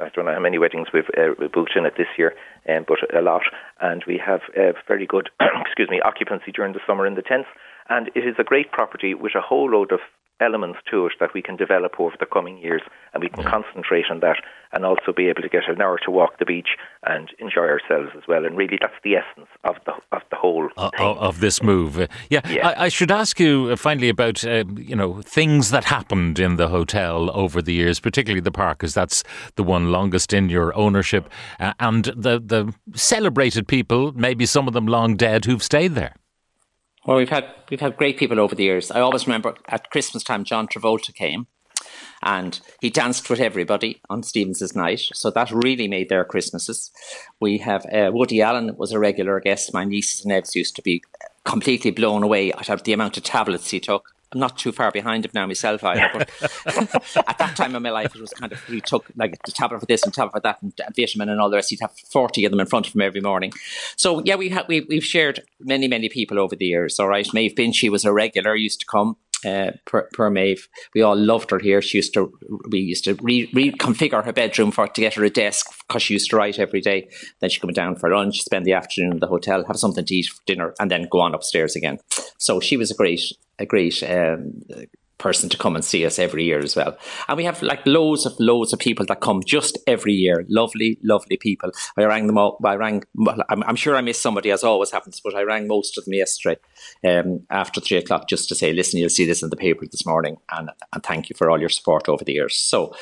I 0.00 0.08
don't 0.10 0.26
know 0.26 0.32
how 0.34 0.38
many 0.38 0.56
weddings 0.56 0.86
we've 0.94 1.10
uh, 1.18 1.34
booked 1.52 1.72
in 1.74 1.84
it 1.84 1.94
this 1.98 2.06
year, 2.16 2.32
um, 2.68 2.84
but 2.86 2.98
a 3.12 3.20
lot, 3.20 3.42
and 3.80 4.04
we 4.06 4.22
have 4.24 4.42
uh, 4.56 4.70
very 4.86 5.04
good, 5.08 5.30
excuse 5.66 5.90
me, 5.90 6.00
occupancy 6.04 6.52
during 6.52 6.72
the 6.72 6.80
summer 6.86 7.04
in 7.04 7.16
the 7.16 7.22
tents. 7.22 7.48
And 7.88 8.06
it 8.14 8.24
is 8.24 8.36
a 8.38 8.44
great 8.44 8.70
property 8.70 9.14
with 9.14 9.34
a 9.34 9.40
whole 9.40 9.68
load 9.68 9.90
of 9.90 9.98
elements 10.42 10.80
to 10.90 11.06
it 11.06 11.12
that 11.20 11.34
we 11.34 11.42
can 11.42 11.56
develop 11.56 11.98
over 11.98 12.14
the 12.18 12.26
coming 12.26 12.58
years, 12.58 12.82
and 13.14 13.22
we 13.22 13.28
can 13.28 13.44
concentrate 13.44 14.06
on 14.10 14.20
that, 14.20 14.36
and 14.72 14.84
also 14.84 15.12
be 15.16 15.28
able 15.28 15.42
to 15.42 15.48
get 15.48 15.68
an 15.68 15.80
hour 15.80 15.98
to 16.04 16.10
walk 16.10 16.38
the 16.38 16.44
beach 16.44 16.76
and 17.04 17.30
enjoy 17.38 17.62
ourselves 17.62 18.10
as 18.16 18.22
well. 18.26 18.44
And 18.44 18.56
really, 18.56 18.78
that's 18.80 18.94
the 19.04 19.16
essence 19.16 19.48
of 19.64 19.76
the 19.86 19.92
of 20.10 20.22
the 20.30 20.36
whole 20.36 20.68
uh, 20.76 20.90
of 20.98 21.40
this 21.40 21.62
move. 21.62 21.98
Uh, 21.98 22.06
yeah, 22.28 22.40
yeah. 22.48 22.68
I, 22.68 22.84
I, 22.84 22.88
should 22.88 23.10
ask 23.10 23.38
you 23.38 23.68
uh, 23.70 23.76
finally 23.76 24.08
about 24.08 24.44
uh, 24.44 24.64
you 24.76 24.96
know 24.96 25.22
things 25.22 25.70
that 25.70 25.84
happened 25.84 26.38
in 26.38 26.56
the 26.56 26.68
hotel 26.68 27.30
over 27.32 27.62
the 27.62 27.72
years, 27.72 28.00
particularly 28.00 28.40
the 28.40 28.52
park, 28.52 28.78
because 28.78 28.94
that's 28.94 29.22
the 29.56 29.62
one 29.62 29.92
longest 29.92 30.32
in 30.32 30.48
your 30.48 30.74
ownership, 30.76 31.28
uh, 31.60 31.72
and 31.78 32.06
the 32.16 32.40
the 32.40 32.74
celebrated 32.94 33.68
people, 33.68 34.12
maybe 34.12 34.46
some 34.46 34.66
of 34.66 34.74
them 34.74 34.86
long 34.86 35.16
dead, 35.16 35.44
who've 35.44 35.62
stayed 35.62 35.94
there. 35.94 36.14
Well, 37.04 37.16
we've 37.16 37.30
had 37.30 37.46
we've 37.68 37.80
had 37.80 37.96
great 37.96 38.16
people 38.16 38.38
over 38.38 38.54
the 38.54 38.62
years. 38.62 38.90
I 38.90 39.00
always 39.00 39.26
remember 39.26 39.54
at 39.68 39.90
Christmas 39.90 40.22
time, 40.22 40.44
John 40.44 40.68
Travolta 40.68 41.12
came, 41.12 41.48
and 42.22 42.60
he 42.80 42.90
danced 42.90 43.28
with 43.28 43.40
everybody 43.40 44.00
on 44.08 44.22
Stephen's 44.22 44.76
night. 44.76 45.00
So 45.12 45.30
that 45.30 45.50
really 45.50 45.88
made 45.88 46.08
their 46.08 46.24
Christmases. 46.24 46.92
We 47.40 47.58
have 47.58 47.84
uh, 47.86 48.10
Woody 48.12 48.40
Allen 48.40 48.76
was 48.76 48.92
a 48.92 49.00
regular 49.00 49.40
guest. 49.40 49.74
My 49.74 49.84
nieces 49.84 50.24
and 50.24 50.28
nephews 50.28 50.54
used 50.54 50.76
to 50.76 50.82
be 50.82 51.02
completely 51.44 51.90
blown 51.90 52.22
away 52.22 52.52
at 52.52 52.84
the 52.84 52.92
amount 52.92 53.16
of 53.16 53.24
tablets 53.24 53.70
he 53.70 53.80
took. 53.80 54.14
I'm 54.32 54.40
not 54.40 54.58
too 54.58 54.72
far 54.72 54.90
behind 54.90 55.24
him 55.24 55.30
now 55.34 55.46
myself 55.46 55.84
either. 55.84 56.10
But 56.12 56.30
at 57.28 57.38
that 57.38 57.54
time 57.56 57.74
in 57.76 57.82
my 57.82 57.90
life, 57.90 58.14
it 58.14 58.20
was 58.20 58.30
kind 58.30 58.52
of 58.52 58.62
he 58.64 58.80
took 58.80 59.06
like 59.16 59.40
the 59.44 59.52
tablet 59.52 59.80
for 59.80 59.86
this 59.86 60.02
and 60.02 60.12
tablet 60.12 60.32
for 60.32 60.40
that 60.40 60.62
and, 60.62 60.72
vitamin 60.96 61.28
and 61.28 61.40
all 61.40 61.50
the 61.50 61.56
rest. 61.56 61.70
He'd 61.70 61.80
have 61.80 61.96
forty 62.10 62.44
of 62.44 62.50
them 62.50 62.60
in 62.60 62.66
front 62.66 62.86
of 62.86 62.94
him 62.94 63.02
every 63.02 63.20
morning. 63.20 63.52
So 63.96 64.22
yeah, 64.24 64.36
we 64.36 64.48
have 64.50 64.66
we, 64.68 64.80
we've 64.82 65.04
shared 65.04 65.40
many 65.60 65.88
many 65.88 66.08
people 66.08 66.38
over 66.38 66.56
the 66.56 66.66
years. 66.66 66.98
All 66.98 67.08
right, 67.08 67.26
Maeve 67.32 67.54
Binchy 67.54 67.90
was 67.90 68.04
a 68.04 68.12
regular, 68.12 68.56
used 68.56 68.80
to 68.80 68.86
come. 68.86 69.16
Uh, 69.44 69.72
per, 69.86 70.08
per 70.12 70.30
Maeve. 70.30 70.68
We 70.94 71.02
all 71.02 71.16
loved 71.16 71.50
her 71.50 71.58
here. 71.58 71.82
She 71.82 71.98
used 71.98 72.14
to 72.14 72.32
we 72.68 72.78
used 72.78 73.04
to 73.04 73.14
re- 73.22 73.50
reconfigure 73.52 74.24
her 74.24 74.32
bedroom 74.32 74.70
for 74.70 74.86
to 74.86 75.00
get 75.00 75.14
her 75.14 75.24
a 75.24 75.30
desk 75.30 75.66
because 75.86 76.02
she 76.02 76.14
used 76.14 76.30
to 76.30 76.36
write 76.36 76.58
every 76.58 76.80
day. 76.80 77.08
Then 77.40 77.50
she'd 77.50 77.60
come 77.60 77.72
down 77.72 77.96
for 77.96 78.10
lunch, 78.10 78.40
spend 78.40 78.64
the 78.64 78.74
afternoon 78.74 79.12
in 79.12 79.18
the 79.20 79.26
hotel, 79.26 79.64
have 79.66 79.76
something 79.76 80.04
to 80.04 80.14
eat 80.14 80.26
for 80.26 80.42
dinner, 80.46 80.74
and 80.78 80.90
then 80.90 81.08
go 81.10 81.20
on 81.20 81.34
upstairs 81.34 81.76
again. 81.76 81.98
So 82.38 82.60
she 82.60 82.76
was 82.76 82.90
a 82.90 82.94
great 82.94 83.22
a 83.58 83.66
great 83.66 84.02
um, 84.02 84.62
person 85.22 85.48
to 85.48 85.56
come 85.56 85.76
and 85.76 85.84
see 85.84 86.04
us 86.04 86.18
every 86.18 86.44
year 86.44 86.58
as 86.58 86.74
well. 86.76 86.96
And 87.28 87.36
we 87.36 87.44
have 87.44 87.62
like 87.62 87.86
loads 87.86 88.26
of 88.26 88.34
loads 88.38 88.72
of 88.72 88.78
people 88.78 89.06
that 89.06 89.20
come 89.20 89.42
just 89.46 89.78
every 89.86 90.12
year. 90.12 90.44
Lovely, 90.48 90.98
lovely 91.02 91.36
people. 91.36 91.70
I 91.96 92.04
rang 92.04 92.26
them 92.26 92.38
all. 92.38 92.58
I 92.64 92.74
rang. 92.74 93.04
I'm, 93.48 93.62
I'm 93.62 93.76
sure 93.76 93.96
I 93.96 94.00
missed 94.00 94.22
somebody 94.22 94.50
as 94.50 94.64
always 94.64 94.90
happens, 94.90 95.20
but 95.24 95.34
I 95.34 95.42
rang 95.42 95.68
most 95.68 95.96
of 95.96 96.04
them 96.04 96.14
yesterday 96.14 96.60
um, 97.06 97.46
after 97.50 97.80
three 97.80 97.98
o'clock 97.98 98.28
just 98.28 98.48
to 98.48 98.54
say, 98.54 98.72
listen, 98.72 98.98
you'll 98.98 99.08
see 99.08 99.26
this 99.26 99.42
in 99.42 99.50
the 99.50 99.56
paper 99.56 99.86
this 99.86 100.04
morning, 100.04 100.36
and 100.50 100.70
and 100.92 101.02
thank 101.02 101.30
you 101.30 101.36
for 101.36 101.50
all 101.50 101.60
your 101.60 101.68
support 101.68 102.08
over 102.08 102.24
the 102.24 102.32
years. 102.32 102.56
So. 102.56 102.94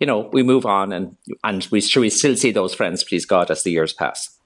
You 0.00 0.06
know, 0.06 0.30
we 0.32 0.44
move 0.44 0.64
on, 0.64 0.92
and 0.92 1.16
and 1.42 1.66
we, 1.72 1.80
sure 1.80 2.02
we 2.02 2.10
still 2.10 2.36
see 2.36 2.52
those 2.52 2.72
friends, 2.72 3.02
please 3.02 3.26
God, 3.26 3.50
as 3.50 3.64
the 3.64 3.72
years 3.72 3.92
pass. 3.92 4.37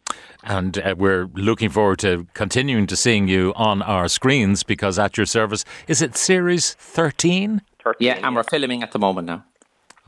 And 0.44 0.78
uh, 0.78 0.94
we're 0.98 1.26
looking 1.34 1.70
forward 1.70 1.98
to 2.00 2.26
continuing 2.34 2.86
to 2.88 2.96
seeing 2.96 3.28
you 3.28 3.52
on 3.54 3.80
our 3.82 4.08
screens 4.08 4.62
because 4.64 4.98
at 4.98 5.16
your 5.16 5.26
service, 5.26 5.64
is 5.86 6.02
it 6.02 6.16
series 6.16 6.74
13? 6.74 7.62
13 7.82 8.06
yeah, 8.06 8.26
and 8.26 8.34
we're 8.34 8.42
filming 8.42 8.82
at 8.82 8.92
the 8.92 8.98
moment 8.98 9.26
now. 9.26 9.44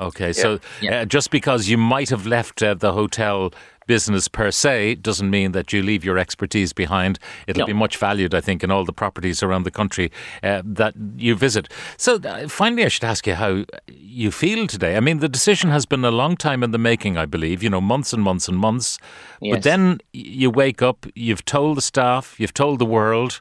Okay, 0.00 0.29
yeah. 0.29 0.33
so 0.33 0.61
yeah. 0.81 1.00
Uh, 1.00 1.05
just 1.05 1.31
because 1.31 1.69
you 1.69 1.79
might 1.79 2.11
have 2.11 2.26
left 2.26 2.62
uh, 2.62 2.75
the 2.75 2.93
hotel 2.93 3.53
business 3.87 4.29
per 4.29 4.50
se 4.50 4.97
doesn't 4.97 5.31
mean 5.31 5.53
that 5.53 5.73
you 5.73 5.83
leave 5.83 6.05
your 6.05 6.19
expertise 6.19 6.73
behind. 6.73 7.19
It'll 7.47 7.61
no. 7.61 7.67
be 7.67 7.73
much 7.73 7.97
valued, 7.97 8.35
I 8.35 8.41
think, 8.41 8.62
in 8.62 8.71
all 8.71 8.85
the 8.85 8.93
properties 8.93 9.43
around 9.43 9.64
the 9.64 9.71
country 9.71 10.11
uh, 10.43 10.62
that 10.64 10.95
you 11.17 11.35
visit. 11.35 11.69
So, 11.97 12.17
uh, 12.17 12.49
finally, 12.49 12.85
I 12.85 12.88
should 12.88 13.05
ask 13.05 13.26
you 13.26 13.35
how 13.35 13.64
you 13.88 14.31
feel 14.31 14.67
today. 14.67 14.97
I 14.97 15.00
mean, 15.00 15.19
the 15.19 15.29
decision 15.29 15.71
has 15.71 15.87
been 15.87 16.05
a 16.05 16.11
long 16.11 16.37
time 16.37 16.62
in 16.62 16.71
the 16.71 16.79
making, 16.79 17.17
I 17.17 17.26
believe, 17.26 17.62
you 17.62 17.71
know, 17.71 17.81
months 17.81 18.12
and 18.12 18.23
months 18.23 18.49
and 18.49 18.57
months. 18.57 18.99
Yes. 19.41 19.57
But 19.57 19.62
then 19.62 20.00
you 20.12 20.50
wake 20.50 20.83
up, 20.83 21.07
you've 21.14 21.45
told 21.45 21.76
the 21.76 21.83
staff, 21.83 22.38
you've 22.38 22.55
told 22.55 22.79
the 22.79 22.87
world. 22.87 23.41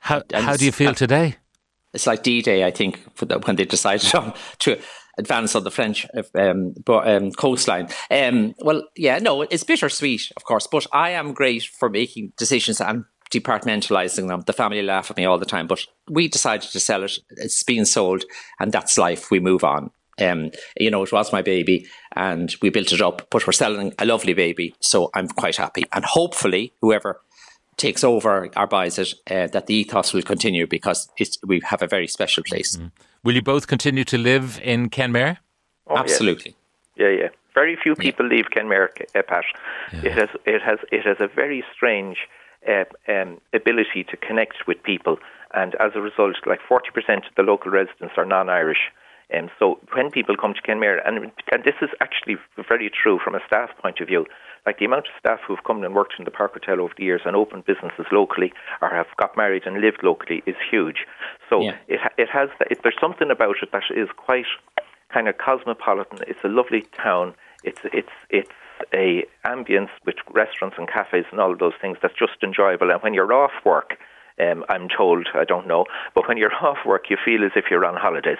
How, 0.00 0.22
how 0.32 0.56
do 0.56 0.64
you 0.64 0.72
feel 0.72 0.94
today? 0.94 1.36
It's 1.92 2.06
like 2.06 2.22
D 2.22 2.42
Day, 2.42 2.64
I 2.64 2.70
think, 2.70 3.02
the, 3.16 3.38
when 3.40 3.56
they 3.56 3.64
decided 3.64 4.14
on 4.14 4.32
to 4.60 4.80
advance 5.18 5.54
on 5.54 5.64
the 5.64 5.70
French 5.70 6.06
um, 6.34 6.74
um, 6.88 7.32
coastline. 7.32 7.88
Um, 8.10 8.54
well, 8.58 8.82
yeah, 8.96 9.18
no, 9.18 9.42
it's 9.42 9.64
bittersweet, 9.64 10.32
of 10.36 10.44
course, 10.44 10.66
but 10.66 10.86
I 10.92 11.10
am 11.10 11.34
great 11.34 11.64
for 11.64 11.88
making 11.88 12.32
decisions 12.36 12.80
and 12.80 13.04
departmentalizing 13.32 14.28
them. 14.28 14.42
The 14.46 14.52
family 14.52 14.82
laugh 14.82 15.10
at 15.10 15.16
me 15.16 15.24
all 15.24 15.38
the 15.38 15.46
time, 15.46 15.66
but 15.66 15.84
we 16.08 16.28
decided 16.28 16.70
to 16.70 16.80
sell 16.80 17.02
it. 17.02 17.18
It's 17.30 17.62
being 17.62 17.84
sold, 17.84 18.24
and 18.60 18.72
that's 18.72 18.98
life. 18.98 19.30
We 19.30 19.40
move 19.40 19.64
on. 19.64 19.90
Um, 20.20 20.50
you 20.76 20.90
know, 20.90 21.02
it 21.02 21.12
was 21.12 21.32
my 21.32 21.42
baby, 21.42 21.86
and 22.14 22.54
we 22.60 22.68
built 22.68 22.92
it 22.92 23.00
up. 23.00 23.28
But 23.30 23.46
we're 23.46 23.52
selling 23.52 23.94
a 23.98 24.04
lovely 24.04 24.34
baby, 24.34 24.74
so 24.80 25.10
I'm 25.14 25.28
quite 25.28 25.56
happy. 25.56 25.84
And 25.92 26.04
hopefully, 26.04 26.74
whoever 26.80 27.20
takes 27.76 28.04
over 28.04 28.50
or 28.56 28.66
buys 28.66 28.98
it, 28.98 29.14
uh, 29.30 29.46
that 29.48 29.66
the 29.66 29.74
ethos 29.74 30.12
will 30.12 30.22
continue 30.22 30.66
because 30.66 31.08
we 31.46 31.60
have 31.64 31.82
a 31.82 31.86
very 31.86 32.06
special 32.06 32.42
place. 32.44 32.76
Mm. 32.76 32.90
Will 33.24 33.34
you 33.34 33.42
both 33.42 33.66
continue 33.66 34.04
to 34.04 34.18
live 34.18 34.60
in 34.62 34.90
Kenmare? 34.90 35.38
Oh, 35.86 35.96
Absolutely. 35.96 36.54
Yes. 36.96 37.12
Yeah, 37.12 37.22
yeah. 37.22 37.28
Very 37.54 37.76
few 37.82 37.94
people 37.94 38.26
yeah. 38.26 38.36
leave 38.36 38.46
Kenmare, 38.54 38.88
uh, 39.14 39.22
Pat. 39.22 39.44
Yeah. 39.92 40.04
It 40.04 40.12
has, 40.12 40.28
it 40.46 40.62
has, 40.62 40.78
it 40.90 41.04
has 41.04 41.16
a 41.20 41.28
very 41.28 41.64
strange 41.74 42.18
uh, 42.68 42.84
um, 43.08 43.40
ability 43.52 44.04
to 44.04 44.16
connect 44.16 44.66
with 44.66 44.82
people, 44.82 45.18
and 45.52 45.74
as 45.76 45.92
a 45.94 46.00
result, 46.00 46.36
like 46.46 46.60
forty 46.66 46.90
percent 46.90 47.26
of 47.26 47.34
the 47.36 47.42
local 47.42 47.70
residents 47.70 48.14
are 48.16 48.24
non-Irish. 48.24 48.90
Um, 49.34 49.48
so 49.58 49.78
when 49.94 50.10
people 50.10 50.36
come 50.36 50.54
to 50.54 50.62
Kenmare, 50.62 51.00
and, 51.06 51.30
and 51.50 51.64
this 51.64 51.74
is 51.80 51.88
actually 52.00 52.36
very 52.68 52.90
true 52.90 53.18
from 53.22 53.34
a 53.34 53.40
staff 53.46 53.70
point 53.80 54.00
of 54.00 54.08
view, 54.08 54.26
like 54.66 54.78
the 54.78 54.84
amount 54.84 55.06
of 55.06 55.12
staff 55.18 55.40
who've 55.46 55.62
come 55.64 55.82
and 55.82 55.94
worked 55.94 56.14
in 56.18 56.24
the 56.24 56.30
Park 56.30 56.52
Hotel 56.52 56.80
over 56.80 56.94
the 56.96 57.04
years 57.04 57.22
and 57.24 57.34
opened 57.34 57.64
businesses 57.64 58.06
locally 58.12 58.52
or 58.80 58.90
have 58.90 59.06
got 59.16 59.36
married 59.36 59.62
and 59.66 59.80
lived 59.80 60.02
locally 60.02 60.42
is 60.46 60.56
huge. 60.70 61.06
So 61.50 61.62
yeah. 61.62 61.76
it 61.88 62.00
it 62.16 62.28
has 62.30 62.48
it, 62.70 62.78
there's 62.82 63.00
something 63.00 63.30
about 63.30 63.56
it 63.62 63.72
that 63.72 63.82
is 63.94 64.08
quite 64.16 64.46
kind 65.12 65.28
of 65.28 65.38
cosmopolitan. 65.38 66.18
It's 66.28 66.44
a 66.44 66.48
lovely 66.48 66.84
town. 67.02 67.34
It's 67.64 67.80
it's 67.92 68.12
it's 68.30 68.50
a 68.94 69.24
ambience 69.44 69.90
with 70.06 70.16
restaurants 70.32 70.76
and 70.78 70.88
cafes 70.88 71.26
and 71.30 71.40
all 71.40 71.52
of 71.52 71.58
those 71.58 71.74
things 71.80 71.98
that's 72.00 72.14
just 72.18 72.42
enjoyable. 72.42 72.90
And 72.90 73.02
when 73.02 73.14
you're 73.14 73.32
off 73.32 73.52
work, 73.64 73.98
um, 74.40 74.64
I'm 74.68 74.88
told 74.88 75.28
I 75.34 75.44
don't 75.44 75.66
know, 75.66 75.86
but 76.14 76.28
when 76.28 76.36
you're 76.36 76.54
off 76.62 76.78
work, 76.86 77.10
you 77.10 77.16
feel 77.22 77.44
as 77.44 77.52
if 77.56 77.64
you're 77.70 77.84
on 77.84 77.96
holidays 77.96 78.38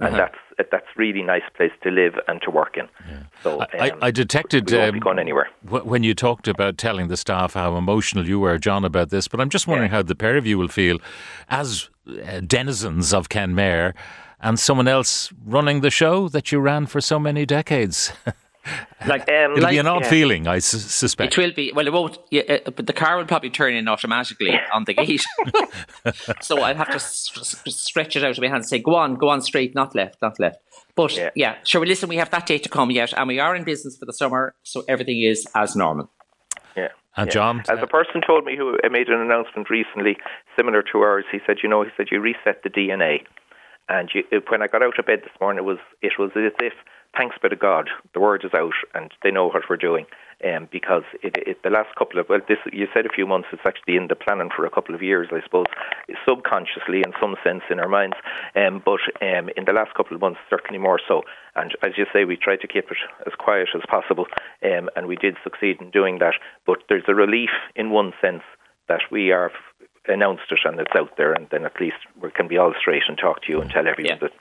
and 0.00 0.14
uh-huh. 0.14 0.28
that's 0.56 0.70
that's 0.70 0.86
really 0.96 1.22
nice 1.22 1.42
place 1.56 1.72
to 1.82 1.90
live 1.90 2.14
and 2.28 2.40
to 2.42 2.50
work 2.50 2.76
in. 2.76 2.88
Yeah. 3.08 3.22
So 3.42 3.60
um, 3.60 3.66
I, 3.74 3.92
I, 4.02 4.10
detected 4.10 4.72
um, 4.74 4.98
going 4.98 5.18
anywhere 5.18 5.48
when 5.62 6.02
you 6.02 6.14
talked 6.14 6.48
about 6.48 6.76
telling 6.76 7.08
the 7.08 7.16
staff 7.16 7.54
how 7.54 7.76
emotional 7.76 8.26
you 8.26 8.38
were, 8.40 8.58
John, 8.58 8.84
about 8.84 9.10
this. 9.10 9.28
But 9.28 9.40
I'm 9.40 9.48
just 9.48 9.66
wondering 9.66 9.90
yeah. 9.90 9.98
how 9.98 10.02
the 10.02 10.14
pair 10.14 10.36
of 10.36 10.46
you 10.46 10.58
will 10.58 10.68
feel 10.68 10.98
as 11.48 11.88
uh, 12.06 12.40
denizens 12.40 13.14
of 13.14 13.28
Kenmare 13.28 13.94
and 14.40 14.58
someone 14.58 14.88
else 14.88 15.32
running 15.44 15.80
the 15.80 15.90
show 15.90 16.28
that 16.28 16.50
you 16.52 16.60
ran 16.60 16.86
for 16.86 17.00
so 17.00 17.18
many 17.18 17.46
decades. 17.46 18.12
like 19.06 19.22
um, 19.22 19.52
it'll 19.52 19.62
like, 19.62 19.70
be 19.72 19.78
an 19.78 19.86
odd 19.86 20.02
yeah. 20.02 20.10
feeling, 20.10 20.46
I 20.46 20.58
su- 20.58 20.78
suspect. 20.78 21.32
It 21.32 21.38
will 21.38 21.52
be. 21.52 21.72
Well, 21.72 21.86
it 21.86 21.92
won't. 21.92 22.18
Yeah, 22.30 22.42
uh, 22.42 22.70
but 22.70 22.86
the 22.86 22.92
car 22.92 23.16
will 23.16 23.24
probably 23.24 23.50
turn 23.50 23.74
in 23.74 23.88
automatically 23.88 24.52
on 24.72 24.84
the 24.84 24.94
gate. 24.94 25.24
so 26.40 26.60
I'll 26.60 26.74
have 26.74 26.88
to 26.88 26.96
s- 26.96 27.62
stretch 27.68 28.16
it 28.16 28.24
out 28.24 28.32
of 28.32 28.38
my 28.38 28.48
hand 28.48 28.56
and 28.56 28.66
say, 28.66 28.78
"Go 28.78 28.96
on, 28.96 29.14
go 29.14 29.28
on, 29.30 29.40
straight, 29.40 29.74
not 29.74 29.94
left, 29.94 30.20
not 30.20 30.38
left." 30.38 30.58
But 30.94 31.16
yeah, 31.16 31.30
yeah 31.34 31.56
sure. 31.64 31.86
Listen, 31.86 32.08
we 32.08 32.16
have 32.16 32.30
that 32.30 32.46
date 32.46 32.62
to 32.64 32.68
come 32.68 32.90
yet, 32.90 33.14
and 33.16 33.28
we 33.28 33.40
are 33.40 33.56
in 33.56 33.64
business 33.64 33.96
for 33.96 34.04
the 34.04 34.12
summer, 34.12 34.54
so 34.62 34.84
everything 34.88 35.22
is 35.22 35.46
as 35.54 35.74
normal. 35.74 36.10
Yeah. 36.76 36.88
And 37.16 37.28
yeah. 37.28 37.32
John, 37.32 37.62
as 37.68 37.78
a 37.82 37.86
person 37.86 38.20
told 38.26 38.44
me 38.44 38.56
who 38.56 38.76
made 38.90 39.08
an 39.08 39.20
announcement 39.20 39.70
recently 39.70 40.18
similar 40.56 40.82
to 40.92 40.98
ours, 40.98 41.24
he 41.32 41.38
said, 41.46 41.58
"You 41.62 41.68
know, 41.70 41.82
he 41.82 41.90
said 41.96 42.08
you 42.10 42.20
reset 42.20 42.62
the 42.62 42.70
DNA." 42.70 43.24
And 43.88 44.08
you, 44.14 44.22
when 44.48 44.62
I 44.62 44.68
got 44.68 44.84
out 44.84 44.96
of 45.00 45.06
bed 45.06 45.22
this 45.22 45.32
morning, 45.40 45.64
it 45.64 45.66
was 45.66 45.78
it 46.02 46.12
was 46.18 46.30
as 46.36 46.52
if 46.60 46.74
thanks 47.16 47.36
be 47.42 47.48
to 47.48 47.56
God, 47.56 47.88
the 48.14 48.20
word 48.20 48.44
is 48.44 48.54
out 48.54 48.74
and 48.94 49.12
they 49.22 49.30
know 49.30 49.46
what 49.46 49.68
we're 49.68 49.76
doing. 49.76 50.06
Um, 50.42 50.68
because 50.72 51.02
it, 51.22 51.36
it, 51.36 51.62
the 51.62 51.68
last 51.68 51.94
couple 51.96 52.18
of 52.18 52.30
well, 52.30 52.40
this 52.48 52.56
you 52.72 52.88
said 52.94 53.04
a 53.04 53.10
few 53.14 53.26
months. 53.26 53.48
It's 53.52 53.60
actually 53.66 53.96
in 53.96 54.08
the 54.08 54.14
planning 54.14 54.48
for 54.48 54.64
a 54.64 54.70
couple 54.70 54.94
of 54.94 55.02
years, 55.02 55.28
I 55.30 55.42
suppose, 55.44 55.66
subconsciously 56.26 57.02
in 57.04 57.12
some 57.20 57.36
sense 57.44 57.60
in 57.68 57.78
our 57.78 57.90
minds. 57.90 58.16
Um, 58.56 58.80
but 58.82 59.00
um, 59.20 59.50
in 59.54 59.66
the 59.66 59.74
last 59.74 59.92
couple 59.92 60.14
of 60.14 60.22
months, 60.22 60.40
certainly 60.48 60.78
more 60.78 60.98
so. 61.06 61.24
And 61.56 61.76
as 61.82 61.92
you 61.98 62.06
say, 62.10 62.24
we 62.24 62.38
tried 62.38 62.62
to 62.62 62.68
keep 62.68 62.90
it 62.90 62.96
as 63.26 63.34
quiet 63.38 63.68
as 63.74 63.82
possible, 63.86 64.28
um, 64.64 64.88
and 64.96 65.06
we 65.06 65.16
did 65.16 65.36
succeed 65.44 65.76
in 65.78 65.90
doing 65.90 66.20
that. 66.20 66.36
But 66.64 66.84
there's 66.88 67.04
a 67.06 67.14
relief 67.14 67.50
in 67.76 67.90
one 67.90 68.14
sense 68.22 68.42
that 68.88 69.02
we 69.10 69.32
are 69.32 69.52
announced 70.08 70.50
it 70.50 70.60
and 70.64 70.80
it's 70.80 70.96
out 70.96 71.18
there, 71.18 71.34
and 71.34 71.48
then 71.50 71.66
at 71.66 71.78
least 71.78 71.98
we 72.18 72.30
can 72.30 72.48
be 72.48 72.56
all 72.56 72.72
straight 72.80 73.02
and 73.08 73.18
talk 73.18 73.42
to 73.42 73.52
you 73.52 73.60
and 73.60 73.70
tell 73.70 73.86
everyone 73.86 74.16
yeah. 74.16 74.18
that 74.20 74.32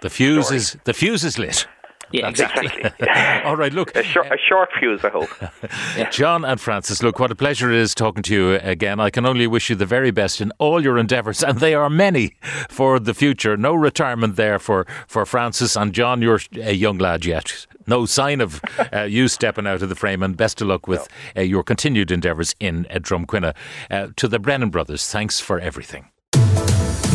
the 0.00 0.10
fuse 0.10 0.46
story. 0.46 0.56
is 0.56 0.76
the 0.84 0.92
fuse 0.92 1.24
is 1.24 1.38
lit. 1.38 1.66
Yeah, 2.12 2.28
exactly. 2.28 2.68
All 3.44 3.56
right, 3.56 3.72
look. 3.72 3.94
A, 3.96 4.02
short, 4.02 4.26
a 4.26 4.38
short 4.38 4.68
fuse, 4.78 5.00
I 5.04 5.08
hope. 5.08 5.28
yeah. 5.96 6.08
John 6.10 6.44
and 6.44 6.60
Francis, 6.60 7.02
look, 7.02 7.18
what 7.18 7.30
a 7.30 7.34
pleasure 7.34 7.70
it 7.70 7.78
is 7.78 7.94
talking 7.94 8.22
to 8.24 8.34
you 8.34 8.54
again. 8.56 9.00
I 9.00 9.10
can 9.10 9.26
only 9.26 9.46
wish 9.46 9.70
you 9.70 9.76
the 9.76 9.86
very 9.86 10.10
best 10.10 10.40
in 10.40 10.52
all 10.58 10.82
your 10.82 10.98
endeavours, 10.98 11.42
and 11.42 11.58
they 11.58 11.74
are 11.74 11.90
many 11.90 12.36
for 12.68 12.98
the 12.98 13.14
future. 13.14 13.56
No 13.56 13.74
retirement 13.74 14.36
there 14.36 14.58
for, 14.58 14.86
for 15.08 15.26
Francis 15.26 15.76
and 15.76 15.92
John. 15.92 16.22
You're 16.22 16.40
a 16.54 16.72
young 16.72 16.98
lad 16.98 17.24
yet. 17.24 17.66
No 17.86 18.06
sign 18.06 18.40
of 18.40 18.60
uh, 18.92 19.02
you 19.02 19.28
stepping 19.28 19.66
out 19.66 19.82
of 19.82 19.88
the 19.88 19.96
frame, 19.96 20.22
and 20.22 20.36
best 20.36 20.60
of 20.60 20.68
luck 20.68 20.86
with 20.86 21.08
no. 21.34 21.42
uh, 21.42 21.44
your 21.44 21.62
continued 21.62 22.10
endeavours 22.10 22.54
in 22.60 22.86
uh, 22.90 22.98
Drumquinna. 22.98 23.54
Uh, 23.90 24.08
to 24.16 24.28
the 24.28 24.38
Brennan 24.38 24.70
brothers, 24.70 25.06
thanks 25.10 25.40
for 25.40 25.58
everything. 25.58 26.10